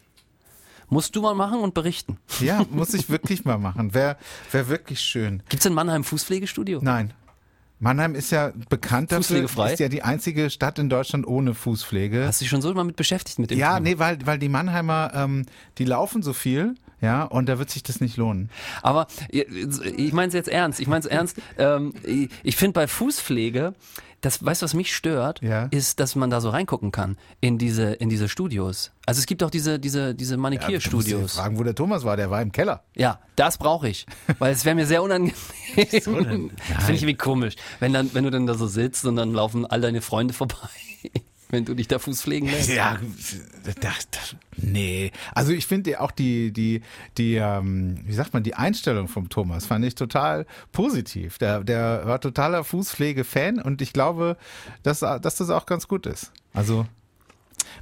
Musst 0.90 1.14
du 1.16 1.20
mal 1.20 1.34
machen 1.34 1.60
und 1.60 1.74
berichten. 1.74 2.16
Ja, 2.40 2.64
muss 2.70 2.94
ich 2.94 3.10
wirklich 3.10 3.44
mal 3.44 3.58
machen. 3.58 3.92
Wäre 3.92 4.16
wär 4.52 4.68
wirklich 4.68 5.00
schön. 5.00 5.42
Gibt's 5.50 5.66
in 5.66 5.74
Mannheim 5.74 6.02
Fußpflegestudio? 6.02 6.80
Nein. 6.82 7.12
Mannheim 7.80 8.14
ist 8.14 8.32
ja 8.32 8.52
bekannt 8.68 9.12
dafür, 9.12 9.44
ist 9.44 9.78
ja 9.80 9.88
die 9.88 10.02
einzige 10.02 10.50
Stadt 10.50 10.78
in 10.78 10.88
Deutschland 10.88 11.26
ohne 11.26 11.54
Fußpflege. 11.54 12.26
Hast 12.26 12.40
du 12.40 12.44
dich 12.44 12.50
schon 12.50 12.60
so 12.62 12.72
mal 12.74 12.84
mit 12.84 12.96
beschäftigt 12.96 13.38
mit 13.38 13.50
dem 13.50 13.58
Ja, 13.58 13.74
Thema? 13.74 13.80
nee, 13.80 13.98
weil, 13.98 14.18
weil 14.26 14.38
die 14.38 14.48
Mannheimer, 14.48 15.12
ähm, 15.14 15.46
die 15.78 15.84
laufen 15.84 16.22
so 16.22 16.32
viel, 16.32 16.74
Ja, 17.00 17.24
und 17.24 17.48
da 17.48 17.58
wird 17.58 17.70
sich 17.70 17.82
das 17.82 18.00
nicht 18.00 18.16
lohnen. 18.16 18.50
Aber 18.82 19.06
ich 19.30 20.12
meine 20.12 20.28
es 20.28 20.34
jetzt 20.34 20.48
ernst. 20.48 20.80
Ich 20.80 20.88
meine 20.88 21.00
es 21.00 21.06
ernst. 21.10 21.36
Ähm, 21.58 21.92
ich 22.42 22.56
finde 22.56 22.72
bei 22.72 22.86
Fußpflege, 22.88 23.74
das, 24.20 24.44
weißt 24.44 24.62
du, 24.62 24.64
was 24.64 24.74
mich 24.74 24.96
stört, 24.96 25.40
Ja. 25.42 25.66
ist, 25.70 26.00
dass 26.00 26.16
man 26.16 26.28
da 26.28 26.40
so 26.40 26.50
reingucken 26.50 26.90
kann 26.90 27.16
in 27.40 27.56
diese, 27.56 27.92
in 27.92 28.08
diese 28.08 28.28
Studios. 28.28 28.90
Also 29.06 29.20
es 29.20 29.26
gibt 29.26 29.44
auch 29.44 29.50
diese, 29.50 29.78
diese, 29.78 30.12
diese 30.12 30.36
Manikürstudios. 30.36 31.34
fragen, 31.36 31.56
wo 31.56 31.62
der 31.62 31.76
Thomas 31.76 32.02
war, 32.04 32.16
der 32.16 32.28
war 32.28 32.42
im 32.42 32.50
Keller. 32.50 32.82
Ja, 32.96 33.20
das 33.36 33.58
brauche 33.58 33.88
ich, 33.88 34.06
weil 34.40 34.52
es 34.52 34.64
wäre 34.64 34.74
mir 34.74 34.86
sehr 34.86 35.04
unangenehm. 35.04 35.34
Das 35.76 36.04
finde 36.04 36.50
ich 36.74 36.86
irgendwie 36.88 37.14
komisch, 37.14 37.54
wenn 37.78 37.92
dann, 37.92 38.12
wenn 38.12 38.24
du 38.24 38.30
dann 38.30 38.46
da 38.48 38.54
so 38.54 38.66
sitzt 38.66 39.04
und 39.04 39.14
dann 39.14 39.32
laufen 39.32 39.64
all 39.66 39.80
deine 39.80 40.00
Freunde 40.00 40.34
vorbei, 40.34 40.56
wenn 41.50 41.64
du 41.64 41.74
dich 41.74 41.88
da 41.88 41.98
Fuß 41.98 42.22
pflegen 42.22 42.46
lässt. 42.46 42.68
Ja, 42.68 42.98
das, 43.64 44.08
das, 44.10 44.36
nee. 44.56 45.12
Also 45.34 45.52
ich 45.52 45.66
finde 45.66 46.00
auch 46.00 46.10
die, 46.10 46.52
die, 46.52 46.82
die, 47.16 47.36
ähm, 47.36 48.00
wie 48.04 48.12
sagt 48.12 48.34
man, 48.34 48.42
die 48.42 48.54
Einstellung 48.54 49.08
vom 49.08 49.28
Thomas 49.28 49.66
fand 49.66 49.84
ich 49.84 49.94
total 49.94 50.46
positiv. 50.72 51.38
Der, 51.38 51.64
der 51.64 52.02
war 52.04 52.20
totaler 52.20 52.64
Fußpflege-Fan 52.64 53.60
und 53.60 53.80
ich 53.82 53.92
glaube, 53.92 54.36
dass, 54.82 55.00
dass 55.00 55.36
das 55.36 55.50
auch 55.50 55.66
ganz 55.66 55.88
gut 55.88 56.06
ist. 56.06 56.32
Also 56.52 56.86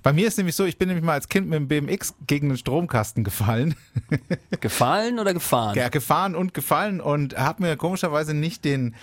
bei 0.03 0.13
mir 0.13 0.29
ist 0.29 0.37
nämlich 0.37 0.55
so, 0.55 0.65
ich 0.65 0.79
bin 0.79 0.89
nämlich 0.89 1.05
mal 1.05 1.15
als 1.15 1.29
Kind 1.29 1.49
mit 1.49 1.59
dem 1.59 1.69
BMX 1.69 2.15
gegen 2.27 2.49
den 2.49 2.59
Stromkasten 2.59 3.25
gefallen. 3.25 3.75
Gefallen 4.61 5.19
oder 5.19 5.35
gefahren? 5.35 5.77
Ja, 5.77 5.89
gefahren 5.89 6.35
und 6.35 6.55
gefallen 6.55 7.01
und 7.01 7.37
habe 7.37 7.63
mir 7.63 7.77
komischerweise 7.77 8.35
nicht 8.35 8.65
den. 8.65 8.95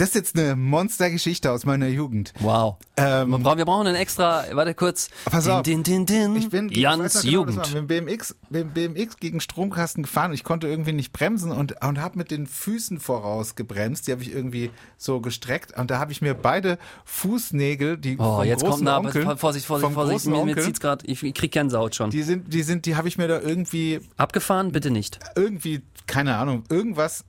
Das 0.00 0.08
ist 0.08 0.14
jetzt 0.14 0.38
eine 0.38 0.56
Monstergeschichte 0.56 1.52
aus 1.52 1.66
meiner 1.66 1.86
Jugend. 1.88 2.32
Wow. 2.40 2.78
Ähm, 2.96 3.32
wir, 3.32 3.38
brauchen, 3.38 3.58
wir 3.58 3.66
brauchen 3.66 3.86
einen 3.86 3.96
extra, 3.96 4.44
warte 4.52 4.72
kurz. 4.72 5.10
Pass 5.26 5.46
auf. 5.46 5.62
Din, 5.62 5.82
din, 5.82 6.06
din. 6.06 6.34
Ich 6.36 6.48
bin 6.48 6.70
ich 6.70 6.78
Jans 6.78 7.20
genau, 7.20 7.32
Jugend. 7.34 7.74
Mit 7.74 7.74
dem 7.74 8.06
BMX, 8.06 8.34
mit 8.48 8.72
BMX 8.72 9.18
gegen 9.18 9.40
Stromkasten 9.40 10.04
gefahren. 10.04 10.32
Ich 10.32 10.42
konnte 10.42 10.68
irgendwie 10.68 10.94
nicht 10.94 11.12
bremsen 11.12 11.52
und, 11.52 11.84
und 11.84 12.00
habe 12.00 12.16
mit 12.16 12.30
den 12.30 12.46
Füßen 12.46 12.98
voraus 12.98 13.56
gebremst. 13.56 14.08
Die 14.08 14.12
habe 14.12 14.22
ich 14.22 14.32
irgendwie 14.32 14.70
so 14.96 15.20
gestreckt 15.20 15.76
und 15.76 15.90
da 15.90 15.98
habe 15.98 16.12
ich 16.12 16.22
mir 16.22 16.32
beide 16.32 16.78
Fußnägel, 17.04 17.98
die 17.98 18.16
Oh, 18.18 18.36
vom 18.36 18.44
jetzt 18.44 18.64
kommt 18.64 18.82
nah, 18.82 19.00
Onkel, 19.00 19.36
Vorsicht, 19.36 19.66
Vorsicht, 19.66 19.92
Vorsicht. 19.92 20.24
Mir, 20.24 20.36
mir 20.36 20.52
Onkel, 20.52 20.64
zieht's 20.64 20.80
gerade, 20.80 21.04
ich, 21.04 21.22
ich 21.22 21.34
krieg 21.34 21.52
Gänsehaut 21.52 21.94
schon. 21.94 22.08
die 22.08 22.22
sind, 22.22 22.54
die 22.54 22.62
sind, 22.62 22.86
die 22.86 22.96
habe 22.96 23.08
ich 23.08 23.18
mir 23.18 23.28
da 23.28 23.38
irgendwie 23.38 24.00
Abgefahren? 24.16 24.72
Bitte 24.72 24.90
nicht. 24.90 25.18
irgendwie, 25.36 25.82
keine 26.06 26.38
Ahnung, 26.38 26.64
irgendwas 26.70 27.26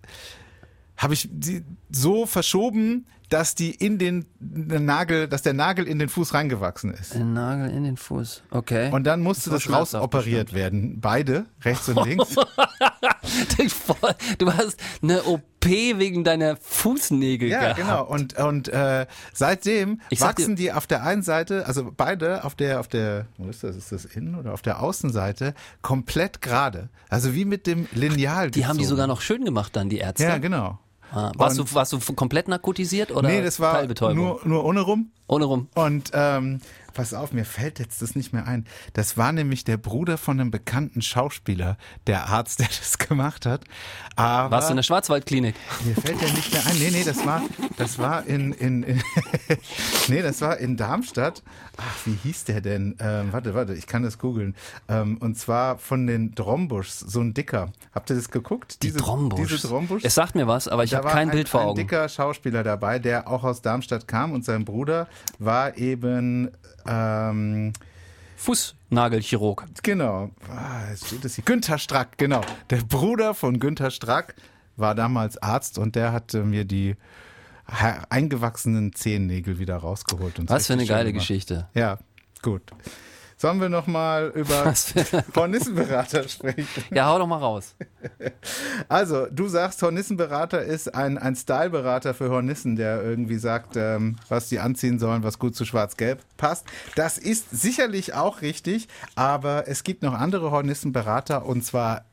habe 1.02 1.14
ich 1.14 1.28
die 1.32 1.64
so 1.90 2.26
verschoben, 2.26 3.06
dass 3.30 3.56
die 3.56 3.72
in 3.72 3.98
den 3.98 4.26
Nagel, 4.40 5.28
dass 5.30 5.42
der 5.42 5.54
Nagel 5.54 5.88
in 5.88 6.00
den 6.00 6.10
Fuß 6.10 6.34
reingewachsen 6.34 6.94
ist. 6.94 7.14
Den 7.14 7.32
Nagel 7.34 7.70
in 7.70 7.86
den 7.86 7.96
Fuß. 7.96 8.44
Okay. 8.52 8.92
Und 8.92 9.06
dann 9.06 9.22
musste 9.22 9.50
Das 9.50 9.64
das, 9.64 9.72
war 9.72 9.80
raus 9.80 9.90
schmerzhaft 9.92 10.04
operiert 10.04 10.54
werden. 10.54 11.00
Beide, 11.00 11.46
rechts 11.64 11.88
und 11.88 12.06
links. 12.06 12.36
du 14.38 14.54
hast 14.54 14.78
eine 15.02 15.24
OP 15.24 15.42
wegen 15.66 16.26
deiner 16.26 16.58
Fußnägel 16.58 17.48
Ja, 17.50 17.60
gehabt. 17.74 17.78
genau. 17.78 18.06
Und, 18.06 18.38
und 18.38 18.68
äh, 18.68 19.06
seitdem 19.34 20.02
Ich 20.10 20.20
wachsen 20.20 20.58
die 20.58 20.74
auf 20.74 20.86
der 20.88 21.04
einen 21.04 21.24
Seite, 21.24 21.66
also 21.68 21.90
beide 21.96 22.44
auf 22.44 22.56
der, 22.56 22.82
auf 22.82 22.90
der, 22.90 23.28
wo 23.38 23.48
ist 23.50 23.64
das? 23.64 23.76
Ist 23.78 23.92
das 23.94 24.04
innen 24.06 24.36
oder 24.36 24.52
auf 24.54 24.62
der 24.62 24.82
Außenseite 24.82 25.54
komplett 25.82 26.42
gerade. 26.42 26.90
Also 27.10 27.34
wie 27.34 27.46
mit 27.46 27.66
dem 27.66 27.88
Lineal. 27.94 28.52
Die 28.52 28.66
haben 28.66 28.78
die 28.78 28.84
gezogen. 28.84 28.90
sogar 28.90 29.08
noch 29.08 29.22
schön 29.22 29.46
gemacht 29.46 29.74
dann, 29.76 29.88
die 29.90 29.98
Ärzte. 30.00 30.24
Ja, 30.24 30.38
genau. 30.38 30.80
Ah, 31.14 31.32
warst, 31.36 31.60
Und- 31.60 31.70
du, 31.70 31.76
warst 31.76 31.92
du 31.94 32.00
komplett 32.16 32.48
narkotisiert 32.48 33.12
oder 33.12 33.28
nee, 33.28 33.42
das 33.42 33.60
war 33.60 33.86
nur, 34.14 34.40
nur 34.46 34.64
ohne 34.64 34.82
rum. 34.82 35.12
Ohne 35.32 35.46
rum. 35.46 35.70
Und 35.76 36.12
ähm, 36.14 36.60
pass 36.94 37.14
auf, 37.14 37.32
mir 37.32 37.46
fällt 37.46 37.80
jetzt 37.80 38.02
das 38.02 38.16
nicht 38.18 38.34
mehr 38.34 38.46
ein. 38.48 38.66
Das 38.92 39.16
war 39.16 39.32
nämlich 39.32 39.64
der 39.64 39.78
Bruder 39.78 40.18
von 40.18 40.42
einem 40.42 40.52
bekannten 40.52 41.02
Schauspieler, 41.02 41.78
der 42.06 42.28
Arzt, 42.28 42.60
der 42.60 42.68
das 42.68 42.98
gemacht 42.98 43.46
hat. 43.46 43.64
Aber 44.18 44.52
Warst 44.52 44.68
du 44.68 44.74
in 44.74 44.76
der 44.76 44.84
Schwarzwaldklinik? 44.84 45.56
Mir 45.86 45.96
fällt 45.96 46.22
der 46.22 46.34
nicht 46.34 46.52
mehr 46.52 46.66
ein. 46.66 46.78
Nee, 46.80 46.90
nee, 46.92 47.04
das 47.06 47.26
war, 47.26 47.42
das 47.78 47.98
war 47.98 48.26
in, 48.26 48.52
in, 48.52 48.84
in 48.84 49.02
nee, 50.10 50.22
das 50.22 50.42
war 50.42 50.58
in 50.58 50.76
Darmstadt. 50.76 51.44
Ach, 51.78 52.06
wie 52.06 52.18
hieß 52.24 52.44
der 52.44 52.60
denn? 52.60 52.98
Ähm, 53.00 53.32
warte, 53.32 53.54
warte, 53.54 53.74
ich 53.74 53.88
kann 53.88 54.04
das 54.04 54.18
googeln. 54.18 54.54
Ähm, 54.90 55.18
und 55.18 55.38
zwar 55.38 55.78
von 55.78 56.08
den 56.08 56.36
Drombuschs, 56.36 57.00
so 57.00 57.22
ein 57.22 57.34
dicker. 57.34 57.72
Habt 57.96 58.10
ihr 58.10 58.18
das 58.18 58.30
geguckt? 58.30 58.84
Die 58.84 58.88
Diese, 58.88 59.00
Drombuschs. 59.00 59.48
Diese 59.48 59.68
Drombuschs? 59.70 60.04
Es 60.04 60.14
sagt 60.14 60.36
mir 60.36 60.46
was, 60.48 60.68
aber 60.68 60.84
ich 60.84 60.90
Da 60.92 60.98
habe 60.98 61.06
war 61.08 61.14
kein 61.14 61.30
ein, 61.30 61.32
Bild 61.36 61.48
vor 61.48 61.62
ein 61.62 61.68
Augen. 61.68 61.78
dicker 61.78 62.10
Schauspieler 62.10 62.64
dabei, 62.64 63.00
der 63.00 63.30
auch 63.30 63.46
aus 63.46 63.62
Darmstadt 63.62 64.10
kam 64.10 64.34
und 64.34 64.44
sein 64.44 64.66
Bruder 64.66 65.08
war 65.40 65.78
eben, 65.78 66.52
ähm, 66.88 67.74
Fußnagelchirurg. 68.38 69.66
genau, 69.84 70.32
ah, 70.50 70.96
steht 70.96 71.24
hier, 71.32 71.44
Günther 71.44 71.78
Strack, 71.78 72.18
genau. 72.18 72.42
Der 72.70 72.78
Bruder 72.78 73.34
von 73.34 73.60
Günther 73.60 73.92
Strack 73.92 74.36
war 74.78 74.96
damals 74.96 75.38
Arzt 75.38 75.78
und 75.78 75.96
der 75.96 76.12
hatte 76.12 76.44
mir 76.44 76.66
die 76.66 76.96
eingewachsenen 78.10 78.94
Zehennägel 78.94 79.60
wieder 79.60 79.78
rausgeholt. 79.78 80.40
Und 80.40 80.50
Was 80.50 80.68
für 80.68 80.74
eine 80.74 80.86
geile 80.86 81.12
gemacht. 81.12 81.28
Geschichte. 81.28 81.68
Ja, 81.74 82.00
gut. 82.42 82.64
Sollen 83.42 83.60
wir 83.60 83.70
noch 83.70 83.88
mal 83.88 84.32
über 84.36 84.72
Hornissenberater 85.36 86.30
sprechen? 86.30 86.68
Ja, 86.94 87.08
hau 87.08 87.18
doch 87.18 87.26
mal 87.26 87.38
raus. 87.38 87.74
Also, 88.88 89.26
du 89.28 89.48
sagst, 89.48 89.82
Hornissenberater 89.82 90.62
ist 90.64 90.94
ein, 90.94 91.18
ein 91.18 91.36
Styleberater 91.36 92.14
für 92.14 92.30
Hornissen, 92.30 92.76
der 92.76 93.02
irgendwie 93.04 93.38
sagt, 93.38 93.76
ähm, 93.78 94.18
was 94.30 94.50
die 94.50 94.60
anziehen 94.60 95.00
sollen, 95.00 95.24
was 95.24 95.40
gut 95.40 95.56
zu 95.56 95.66
Schwarz-Gelb 95.66 96.20
passt. 96.38 96.66
Das 96.96 97.18
ist 97.18 97.50
sicherlich 97.50 98.14
auch 98.14 98.42
richtig, 98.42 98.88
aber 99.16 99.68
es 99.68 99.84
gibt 99.84 100.04
noch 100.04 100.14
andere 100.14 100.52
Hornissenberater 100.52 101.46
und 101.46 101.64
zwar 101.64 102.06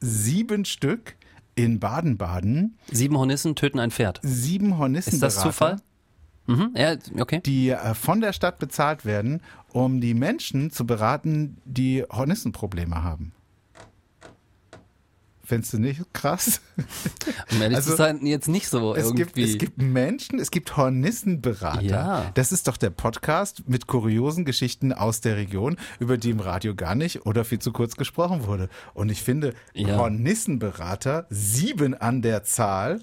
sieben 0.00 0.64
Stück 0.64 1.16
in 1.56 1.80
Baden-Baden. 1.80 2.78
Sieben 2.92 3.16
Hornissen 3.18 3.56
töten 3.56 3.80
ein 3.80 3.90
Pferd. 3.90 4.20
Sieben 4.22 4.70
Ist 4.72 4.78
Hornissenberater. 4.78 5.34
das 5.34 5.42
Zufall? 5.42 5.76
Mhm, 6.46 6.70
ja, 6.76 6.96
okay. 7.18 7.40
die 7.44 7.70
äh, 7.70 7.94
von 7.94 8.20
der 8.20 8.32
Stadt 8.32 8.58
bezahlt 8.58 9.04
werden, 9.04 9.40
um 9.72 10.00
die 10.00 10.14
Menschen 10.14 10.70
zu 10.70 10.86
beraten, 10.86 11.58
die 11.64 12.04
Hornissenprobleme 12.10 13.02
haben. 13.02 13.32
Findest 15.44 15.74
du 15.74 15.78
nicht 15.78 16.02
krass? 16.12 16.60
Um 17.52 17.62
ehrlich 17.62 17.76
Also, 17.76 17.92
zu 17.92 17.96
sein, 17.96 18.26
jetzt 18.26 18.48
nicht 18.48 18.66
so 18.68 18.96
Es 18.96 19.04
irgendwie. 19.06 19.22
gibt, 19.24 19.38
es 19.38 19.58
gibt 19.58 19.78
Menschen, 19.80 20.40
es 20.40 20.50
gibt 20.50 20.76
Hornissenberater. 20.76 21.82
Ja. 21.82 22.30
Das 22.34 22.50
ist 22.50 22.66
doch 22.66 22.76
der 22.76 22.90
Podcast 22.90 23.62
mit 23.68 23.86
kuriosen 23.86 24.44
Geschichten 24.44 24.92
aus 24.92 25.20
der 25.20 25.36
Region, 25.36 25.76
über 26.00 26.18
die 26.18 26.30
im 26.30 26.40
Radio 26.40 26.74
gar 26.74 26.96
nicht 26.96 27.26
oder 27.26 27.44
viel 27.44 27.60
zu 27.60 27.70
kurz 27.72 27.94
gesprochen 27.94 28.44
wurde. 28.46 28.68
Und 28.92 29.08
ich 29.08 29.22
finde, 29.22 29.54
Ja. 29.72 29.96
Hornissenberater, 29.98 31.26
sieben 31.30 31.94
an 31.94 32.22
der 32.22 32.42
Zahl, 32.42 33.00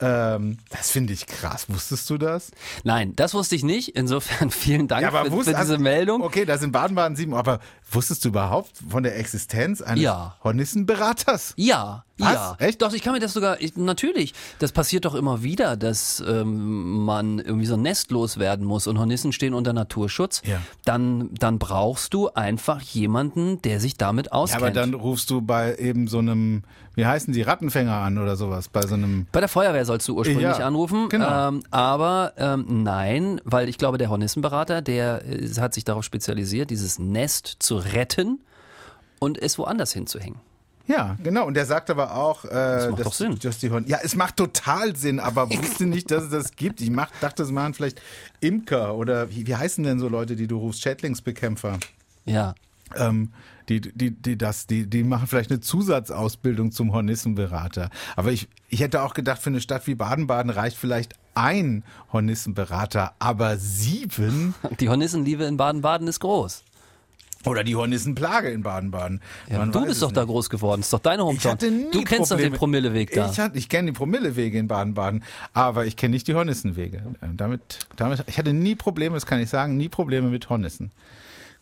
ähm, 0.00 0.58
das 0.70 0.90
finde 0.90 1.12
ich 1.12 1.26
krass. 1.26 1.66
Wusstest 1.68 2.08
du 2.10 2.18
das? 2.18 2.50
Nein, 2.82 3.14
das 3.16 3.32
wusste 3.34 3.54
ich 3.56 3.62
nicht. 3.62 3.90
Insofern 3.96 4.50
vielen 4.50 4.88
Dank 4.88 5.06
für, 5.10 5.30
wusst- 5.32 5.44
für 5.44 5.50
diese 5.50 5.56
also, 5.56 5.78
Meldung. 5.78 6.22
Okay, 6.22 6.44
da 6.44 6.58
sind 6.58 6.72
Baden-Baden 6.72 7.16
sieben, 7.16 7.34
aber 7.34 7.60
wusstest 7.90 8.24
du 8.24 8.28
überhaupt 8.30 8.72
von 8.88 9.02
der 9.02 9.18
Existenz 9.18 9.80
eines 9.82 10.02
Ja. 10.02 10.36
Hornissenberaters? 10.42 11.54
Ja, 11.56 12.04
Was? 12.18 12.32
ja. 12.32 12.56
Echt? 12.58 12.80
Doch, 12.80 12.92
ich 12.92 13.02
kann 13.02 13.12
mir 13.14 13.18
das 13.20 13.32
sogar, 13.32 13.60
ich, 13.60 13.76
natürlich, 13.76 14.34
das 14.60 14.70
passiert 14.70 15.04
doch 15.04 15.14
immer 15.16 15.42
wieder, 15.42 15.76
dass 15.76 16.22
ähm, 16.26 17.04
man 17.04 17.40
irgendwie 17.40 17.66
so 17.66 17.76
nestlos 17.76 18.38
werden 18.38 18.64
muss 18.64 18.86
und 18.86 18.98
Hornissen 18.98 19.32
stehen 19.32 19.52
unter 19.52 19.72
Naturschutz. 19.72 20.40
Ja. 20.44 20.60
Dann, 20.84 21.30
dann 21.34 21.58
brauchst 21.58 22.14
du 22.14 22.28
einfach 22.30 22.80
jemanden, 22.82 23.60
der 23.62 23.80
sich 23.80 23.96
damit 23.96 24.26
Ja, 24.26 24.32
auskennt. 24.32 24.62
aber 24.62 24.70
dann 24.70 24.94
rufst 24.94 25.28
du 25.30 25.40
bei 25.42 25.74
eben 25.76 26.06
so 26.06 26.18
einem, 26.18 26.62
wie 26.94 27.04
heißen 27.04 27.32
die, 27.34 27.42
Rattenfänger 27.42 27.94
an 27.96 28.18
oder 28.18 28.36
sowas, 28.36 28.68
bei 28.68 28.82
so 28.86 28.94
einem 28.94 29.26
Bei 29.32 29.40
der 29.40 29.48
Feuerwehr 29.48 29.84
sollst 29.84 30.06
du 30.06 30.14
ursprünglich 30.16 30.58
Ja, 30.58 30.66
anrufen. 30.66 31.08
genau. 31.08 31.48
Ähm, 31.48 31.62
aber 31.72 32.32
ähm, 32.36 32.84
nein, 32.84 33.40
weil 33.44 33.68
ich 33.68 33.76
glaube, 33.76 33.98
der 33.98 34.08
Hornissenberater, 34.10 34.82
der 34.82 35.24
äh, 35.26 35.48
hat 35.58 35.74
sich 35.74 35.82
darauf 35.84 36.04
spezialisiert, 36.04 36.70
dieses 36.70 37.00
Nest 37.00 37.56
zu 37.58 37.76
retten 37.76 38.38
und 39.18 39.36
es 39.42 39.58
woanders 39.58 39.92
hinzuhängen. 39.92 40.38
Ja, 40.86 41.16
genau. 41.22 41.46
Und 41.46 41.54
der 41.54 41.64
sagt 41.64 41.88
aber 41.90 42.14
auch, 42.14 42.44
äh, 42.44 42.88
macht 42.88 42.98
dass, 42.98 43.04
doch 43.04 43.12
Sinn. 43.14 43.38
dass 43.40 43.58
die 43.58 43.70
Horn 43.70 43.86
ja, 43.86 43.98
es 44.02 44.16
macht 44.16 44.36
total 44.36 44.96
Sinn, 44.96 45.18
aber 45.18 45.48
wusste 45.50 45.86
nicht, 45.86 46.10
dass 46.10 46.24
es 46.24 46.30
das 46.30 46.52
gibt. 46.52 46.80
Ich 46.80 46.90
mach, 46.90 47.10
dachte, 47.20 47.42
es 47.42 47.50
machen 47.50 47.74
vielleicht 47.74 48.00
Imker 48.40 48.94
oder 48.94 49.30
wie, 49.30 49.46
wie 49.46 49.56
heißen 49.56 49.82
denn 49.84 49.98
so 49.98 50.08
Leute, 50.08 50.36
die 50.36 50.46
du 50.46 50.58
rufst, 50.58 50.82
Schädlingsbekämpfer? 50.82 51.78
Ja. 52.26 52.54
Ähm, 52.96 53.30
die, 53.68 53.80
die, 53.80 54.10
die, 54.10 54.36
das, 54.36 54.66
die, 54.66 54.86
die 54.86 55.04
machen 55.04 55.26
vielleicht 55.26 55.50
eine 55.50 55.60
Zusatzausbildung 55.60 56.70
zum 56.70 56.92
Hornissenberater. 56.92 57.88
Aber 58.14 58.30
ich, 58.30 58.48
ich 58.68 58.80
hätte 58.80 59.02
auch 59.02 59.14
gedacht, 59.14 59.40
für 59.40 59.50
eine 59.50 59.62
Stadt 59.62 59.86
wie 59.86 59.94
Baden-Baden 59.94 60.50
reicht 60.50 60.76
vielleicht 60.76 61.14
ein 61.34 61.82
Hornissenberater, 62.12 63.14
aber 63.18 63.56
sieben 63.56 64.54
Die 64.80 64.88
Hornissenliebe 64.88 65.44
in 65.44 65.56
Baden-Baden 65.56 66.06
ist 66.08 66.20
groß. 66.20 66.62
Oder 67.46 67.64
die 67.64 67.76
Hornissenplage 67.76 68.50
in 68.50 68.62
Baden-Baden. 68.62 69.20
Ja, 69.50 69.64
du 69.66 69.84
bist 69.86 70.02
doch 70.02 70.12
da 70.12 70.22
nicht. 70.22 70.30
groß 70.30 70.50
geworden. 70.50 70.80
Ist 70.80 70.92
doch 70.92 70.98
deine 71.00 71.24
Hometown. 71.24 71.38
Ich 71.38 71.46
hatte 71.46 71.70
nie 71.70 71.90
du 71.90 72.02
kennst 72.02 72.30
doch 72.30 72.36
den 72.36 72.52
Probleme. 72.52 72.58
Promilleweg 72.84 73.12
da. 73.12 73.30
Ich, 73.30 73.38
hatte- 73.38 73.58
ich 73.58 73.68
kenne 73.68 73.92
die 73.92 73.96
Promillewege 73.96 74.58
in 74.58 74.68
Baden-Baden, 74.68 75.22
aber 75.52 75.86
ich 75.86 75.96
kenne 75.96 76.12
nicht 76.14 76.26
die 76.28 76.34
Hornissenwege. 76.34 76.98
Äh, 77.20 77.26
Damit, 77.36 77.86
damit, 77.96 78.24
ich 78.26 78.38
hatte 78.38 78.52
nie 78.52 78.74
Probleme, 78.74 79.14
das 79.14 79.26
kann 79.26 79.40
ich 79.40 79.48
sagen, 79.50 79.76
nie 79.76 79.88
Probleme 79.88 80.28
mit 80.28 80.48
Hornissen. 80.48 80.90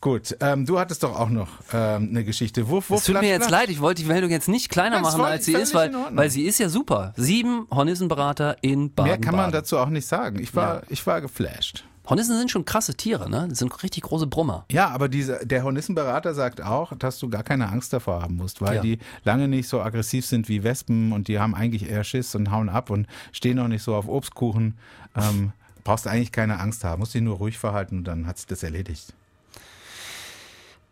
Gut, 0.00 0.36
ähm, 0.40 0.66
du 0.66 0.80
hattest 0.80 1.04
doch 1.04 1.16
auch 1.16 1.28
noch 1.28 1.46
ähm, 1.72 2.08
eine 2.10 2.24
Geschichte. 2.24 2.66
Wurf, 2.68 2.90
Wurf, 2.90 3.00
Es 3.00 3.06
tut 3.06 3.20
mir 3.20 3.28
jetzt 3.28 3.50
leid, 3.50 3.68
ich 3.68 3.80
wollte 3.80 4.02
die 4.02 4.08
Meldung 4.08 4.30
jetzt 4.30 4.48
nicht 4.48 4.68
kleiner 4.68 4.96
Nein, 4.96 5.02
machen, 5.02 5.20
als 5.20 5.44
sie 5.44 5.52
ist, 5.52 5.74
weil, 5.74 5.92
weil 6.10 6.28
sie 6.28 6.42
ist 6.42 6.58
ja 6.58 6.68
super. 6.68 7.12
Sieben 7.16 7.68
Hornissenberater 7.70 8.56
in 8.62 8.92
Baden. 8.92 9.08
Mehr 9.10 9.18
kann 9.20 9.36
man 9.36 9.52
dazu 9.52 9.78
auch 9.78 9.88
nicht 9.90 10.06
sagen. 10.08 10.40
Ich 10.40 10.56
war, 10.56 10.76
Ja. 10.78 10.82
ich 10.88 11.06
war 11.06 11.20
geflasht. 11.20 11.84
Hornissen 12.08 12.36
sind 12.36 12.50
schon 12.50 12.64
krasse 12.64 12.94
Tiere, 12.94 13.30
ne? 13.30 13.46
Das 13.48 13.60
sind 13.60 13.82
richtig 13.82 14.02
große 14.02 14.26
Brummer. 14.26 14.64
Ja, 14.70 14.88
aber 14.90 15.08
diese, 15.08 15.46
der 15.46 15.62
Hornissenberater 15.62 16.34
sagt 16.34 16.60
auch, 16.60 16.92
dass 16.96 17.18
du 17.18 17.28
gar 17.30 17.44
keine 17.44 17.68
Angst 17.68 17.92
davor 17.92 18.22
haben 18.22 18.36
musst, 18.36 18.60
weil 18.60 18.76
Ja. 18.76 18.82
die 18.82 18.98
lange 19.24 19.46
nicht 19.48 19.68
so 19.68 19.80
aggressiv 19.80 20.26
sind 20.26 20.48
wie 20.48 20.64
Wespen 20.64 21.12
und 21.12 21.28
die 21.28 21.38
haben 21.38 21.54
eigentlich 21.54 21.88
eher 21.88 22.02
Schiss 22.04 22.34
und 22.34 22.50
hauen 22.50 22.68
ab 22.68 22.90
und 22.90 23.06
stehen 23.30 23.58
auch 23.60 23.68
nicht 23.68 23.82
so 23.84 23.94
auf 23.94 24.08
Obstkuchen. 24.08 24.76
Ähm, 25.16 25.52
brauchst 25.84 26.06
eigentlich 26.06 26.32
keine 26.32 26.58
Angst 26.60 26.84
haben, 26.84 27.00
musst 27.00 27.14
dich 27.14 27.22
nur 27.22 27.36
ruhig 27.36 27.58
verhalten 27.58 27.98
und 27.98 28.04
dann 28.04 28.26
hat 28.26 28.38
sich 28.38 28.46
das 28.46 28.62
erledigt. 28.62 29.14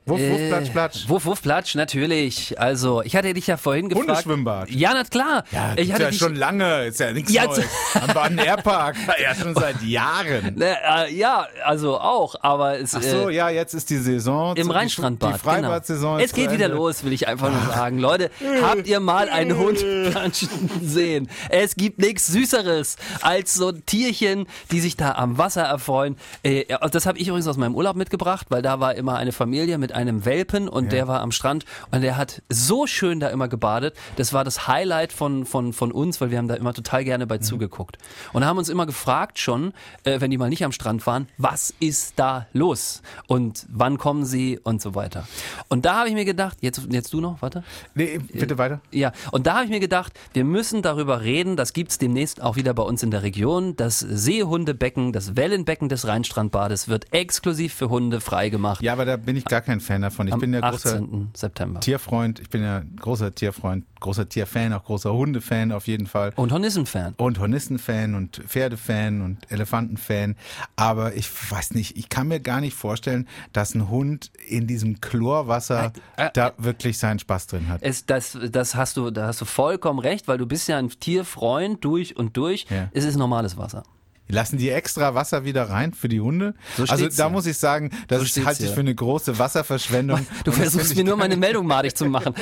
Wuff, 0.06 0.18
wuff, 0.18 0.38
Äh, 0.40 0.48
platsch, 0.48 0.70
platsch. 0.70 1.08
Wuff, 1.08 1.24
wuff, 1.26 1.42
platsch, 1.42 1.74
natürlich. 1.74 2.58
Also, 2.58 3.02
ich 3.02 3.14
hatte 3.14 3.34
dich 3.34 3.46
ja 3.46 3.58
vorhin 3.58 3.88
gefragt. 3.90 4.08
Hundeschwimmbad. 4.08 4.70
Ja, 4.70 4.92
na 4.94 5.04
klar. 5.04 5.44
Ja, 5.52 5.74
ich 5.76 5.92
hatte 5.92 6.04
ja 6.04 6.08
dich, 6.10 6.18
schon 6.18 6.34
lange, 6.36 6.86
ist 6.86 6.98
ja 7.00 7.12
nichts 7.12 7.30
Ja, 7.30 7.44
Neues. 7.44 7.64
Am 7.94 8.06
Baden 8.14 8.38
Airpark, 8.38 8.96
ja 9.22 9.34
schon 9.34 9.54
seit 9.54 9.82
Jahren. 9.82 10.54
Ne, 10.56 10.74
äh, 11.06 11.14
ja, 11.14 11.46
also 11.64 12.00
auch, 12.00 12.34
aber 12.40 12.78
es, 12.80 12.94
Ach 12.94 13.02
so, 13.02 13.28
äh, 13.28 13.34
ja, 13.36 13.50
jetzt 13.50 13.74
ist 13.74 13.90
die 13.90 13.98
Saison. 13.98 14.56
im 14.56 14.70
Rheinstrandbad. 14.70 15.34
Die 15.34 15.38
Freibad-Saison 15.38 16.14
genau. 16.16 16.24
Es 16.24 16.32
geht 16.32 16.50
wieder 16.50 16.68
los, 16.68 17.04
will 17.04 17.12
ich 17.12 17.28
einfach 17.28 17.50
nur 17.52 17.72
sagen. 17.74 17.98
Leute, 17.98 18.30
habt 18.62 18.86
ihr 18.86 19.00
mal 19.00 19.28
einen 19.28 19.56
Hund 19.58 19.78
planschen 20.12 20.48
sehen? 20.82 21.28
Es 21.50 21.76
gibt 21.76 21.98
nichts 21.98 22.26
Süßeres 22.26 22.96
als 23.20 23.52
so 23.54 23.70
Tierchen, 23.72 24.46
die 24.72 24.80
sich 24.80 24.96
da 24.96 25.12
am 25.12 25.36
Wasser 25.36 25.62
erfreuen. 25.62 26.16
Äh, 26.42 26.64
das 26.90 27.04
habe 27.06 27.18
ich 27.18 27.28
übrigens 27.28 27.46
aus 27.46 27.58
meinem 27.58 27.74
Urlaub 27.74 27.96
mitgebracht, 27.96 28.46
weil 28.48 28.62
da 28.62 28.80
war 28.80 28.94
immer 28.94 29.16
eine 29.18 29.32
Familie 29.32 29.76
mit 29.78 29.89
einem 29.92 30.24
Welpen 30.24 30.68
und 30.68 30.92
der 30.92 31.09
war 31.09 31.20
am 31.20 31.33
Strand 31.33 31.64
und 31.90 32.00
der 32.03 32.16
hat 32.16 32.42
so 32.48 32.87
schön 32.87 33.20
da 33.20 33.29
immer 33.29 33.48
gebadet. 33.48 33.94
Das 34.16 34.33
war 34.33 34.44
das 34.44 34.66
Highlight 34.68 35.12
von, 35.12 35.44
von, 35.46 35.72
von 35.72 35.92
uns, 35.92 36.20
weil 36.20 36.31
wir 36.31 36.38
haben 36.38 36.48
da 36.48 36.55
immer 36.55 36.74
total 36.74 37.05
gerne 37.05 37.24
Mhm. 37.24 37.29
bei 37.29 37.38
zugeguckt. 37.38 37.98
Und 38.33 38.44
haben 38.44 38.59
uns 38.59 38.68
immer 38.68 38.87
gefragt 38.87 39.38
schon, 39.38 39.72
äh, 40.05 40.20
wenn 40.20 40.31
die 40.31 40.38
mal 40.38 40.48
nicht 40.48 40.64
am 40.64 40.72
Strand 40.72 41.07
waren, 41.07 41.29
was 41.38 41.74
ist 41.81 42.14
da 42.16 42.46
los? 42.53 43.03
Und 43.26 43.66
wann 43.70 43.98
kommen 43.98 44.24
sie 44.24 44.59
und 44.62 44.81
so 44.83 44.94
weiter. 44.94 45.26
Und 45.68 45.85
da 45.85 45.96
habe 45.98 46.09
ich 46.09 46.14
mir 46.14 46.24
gedacht, 46.24 46.59
jetzt, 46.61 46.81
jetzt 46.90 47.12
du 47.12 47.20
noch, 47.20 47.42
warte. 47.42 47.62
Nee, 47.94 48.18
bitte 48.33 48.59
weiter. 48.59 48.81
Ja, 48.90 49.12
und 49.33 49.46
da 49.46 49.55
habe 49.55 49.64
ich 49.64 49.70
mir 49.70 49.81
gedacht, 49.81 50.12
wir 50.33 50.44
müssen 50.44 50.83
darüber 50.83 51.20
reden, 51.22 51.57
das 51.57 51.72
gibt's 51.72 51.98
demnächst 51.98 52.42
auch 52.42 52.57
wieder 52.57 52.74
bei 52.74 52.83
uns 52.83 53.03
in 53.03 53.11
der 53.11 53.22
Region. 53.22 53.76
Das 53.76 53.98
Seehundebecken, 54.00 55.12
das 55.12 55.37
Wellenbecken 55.37 55.88
des 55.88 56.07
Rheinstrandbades 56.07 56.88
wird 56.88 57.12
exklusiv 57.12 57.74
für 57.74 57.88
Hunde 57.90 58.20
freigemacht. 58.20 58.83
Ja, 58.83 58.92
aber 58.92 59.05
da 59.05 59.16
bin 59.16 59.37
ich 59.37 59.44
gar 59.44 59.61
kein 59.61 59.79
Fan 59.80 60.02
davon. 60.02 60.28
Ich 60.28 60.34
am 60.34 60.40
bin 60.40 60.54
ja 60.54 60.60
großer 60.60 60.94
18. 60.94 61.30
September. 61.34 61.80
Tierfreund, 61.80 62.40
ich 62.40 62.50
bin 62.50 62.62
ja 62.62 62.82
großer 63.00 63.34
Tierfreund, 63.34 63.84
großer 64.00 64.28
Tierfan, 64.28 64.72
auch 64.72 64.84
großer 64.84 65.12
Hundefan 65.12 65.72
auf 65.72 65.86
jeden 65.86 66.06
Fall. 66.06 66.32
Und 66.36 66.52
Hornissen-Fan. 66.52 67.14
Und 67.16 67.38
Hornissenfan 67.38 68.14
und 68.14 68.36
Pferdefan 68.46 69.22
und 69.22 69.50
Elefantenfan. 69.50 70.36
Aber 70.76 71.14
ich 71.14 71.28
weiß 71.50 71.72
nicht, 71.74 71.96
ich 71.96 72.08
kann 72.08 72.28
mir 72.28 72.40
gar 72.40 72.60
nicht 72.60 72.74
vorstellen, 72.74 73.26
dass 73.52 73.74
ein 73.74 73.88
Hund 73.88 74.30
in 74.48 74.66
diesem 74.66 75.00
Chlorwasser 75.00 75.92
Äh, 76.16 76.26
äh, 76.26 76.30
da 76.32 76.52
wirklich 76.58 76.98
seinen 76.98 77.18
Spaß 77.18 77.46
drin 77.48 77.68
hat. 77.68 77.82
Es, 77.82 78.06
das, 78.06 78.38
das 78.50 78.74
hast 78.74 78.96
du, 78.96 79.10
da 79.10 79.28
hast 79.28 79.40
du 79.40 79.44
vollkommen 79.44 79.98
recht, 79.98 80.28
weil 80.28 80.38
du 80.38 80.46
bist 80.46 80.68
ja 80.68 80.78
ein 80.78 80.88
Tierfreund 80.90 81.84
durch 81.84 82.16
und 82.16 82.36
durch. 82.36 82.66
Ja. 82.70 82.88
Es 82.92 83.04
ist 83.04 83.16
normales 83.16 83.56
Wasser. 83.56 83.82
Lassen 84.30 84.58
die 84.58 84.70
extra 84.70 85.14
Wasser 85.14 85.44
wieder 85.44 85.68
rein 85.70 85.92
für 85.92 86.08
die 86.08 86.20
Hunde? 86.20 86.54
So 86.76 86.84
also 86.84 87.08
da 87.08 87.24
hier. 87.24 87.28
muss 87.30 87.46
ich 87.46 87.58
sagen, 87.58 87.90
das 88.08 88.34
So 88.34 88.44
halte 88.44 88.64
ich 88.64 88.70
für 88.70 88.80
eine 88.80 88.94
große 88.94 89.38
Wasserverschwendung. 89.38 90.26
Du 90.44 90.52
versuchst 90.52 90.96
mir 90.96 91.04
nur 91.04 91.16
meine 91.16 91.36
Meldung 91.36 91.66
madig 91.66 91.94
zu 91.94 92.06
machen. 92.06 92.34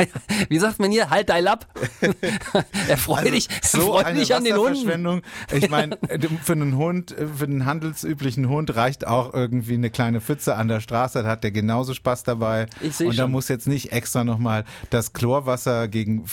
Wie 0.48 0.58
sagt 0.58 0.78
man 0.78 0.90
hier? 0.90 1.10
Halt 1.10 1.28
dein 1.30 1.44
Lapp. 1.44 1.66
Erfreu 2.88 3.22
dich, 3.30 3.48
so 3.62 3.96
erfreu 3.96 4.14
dich 4.14 4.34
an 4.34 4.44
den 4.44 4.56
Hunden. 4.56 5.22
Ich 5.52 5.70
meine, 5.70 5.98
für 6.42 6.52
einen 6.52 6.76
Hund, 6.76 7.12
äh, 7.16 7.26
für 7.26 7.44
einen 7.44 7.64
handelsüblichen 7.64 8.48
Hund 8.48 8.74
reicht 8.76 9.06
auch 9.06 9.32
irgendwie 9.32 9.74
eine 9.74 9.90
kleine 9.90 10.20
Pfütze 10.20 10.56
an 10.56 10.68
der 10.68 10.80
Straße, 10.80 11.22
da 11.22 11.28
hat 11.28 11.44
der 11.44 11.50
genauso 11.52 11.94
Spaß 11.94 12.24
dabei. 12.24 12.66
Ich 12.80 12.96
seh 12.96 13.06
Und 13.06 13.18
da 13.18 13.22
schon. 13.24 13.32
muss 13.32 13.48
jetzt 13.48 13.66
nicht 13.66 13.92
extra 13.92 14.24
nochmal 14.24 14.64
das 14.90 15.12
Chlorwasser 15.12 15.88
gegen 15.88 16.24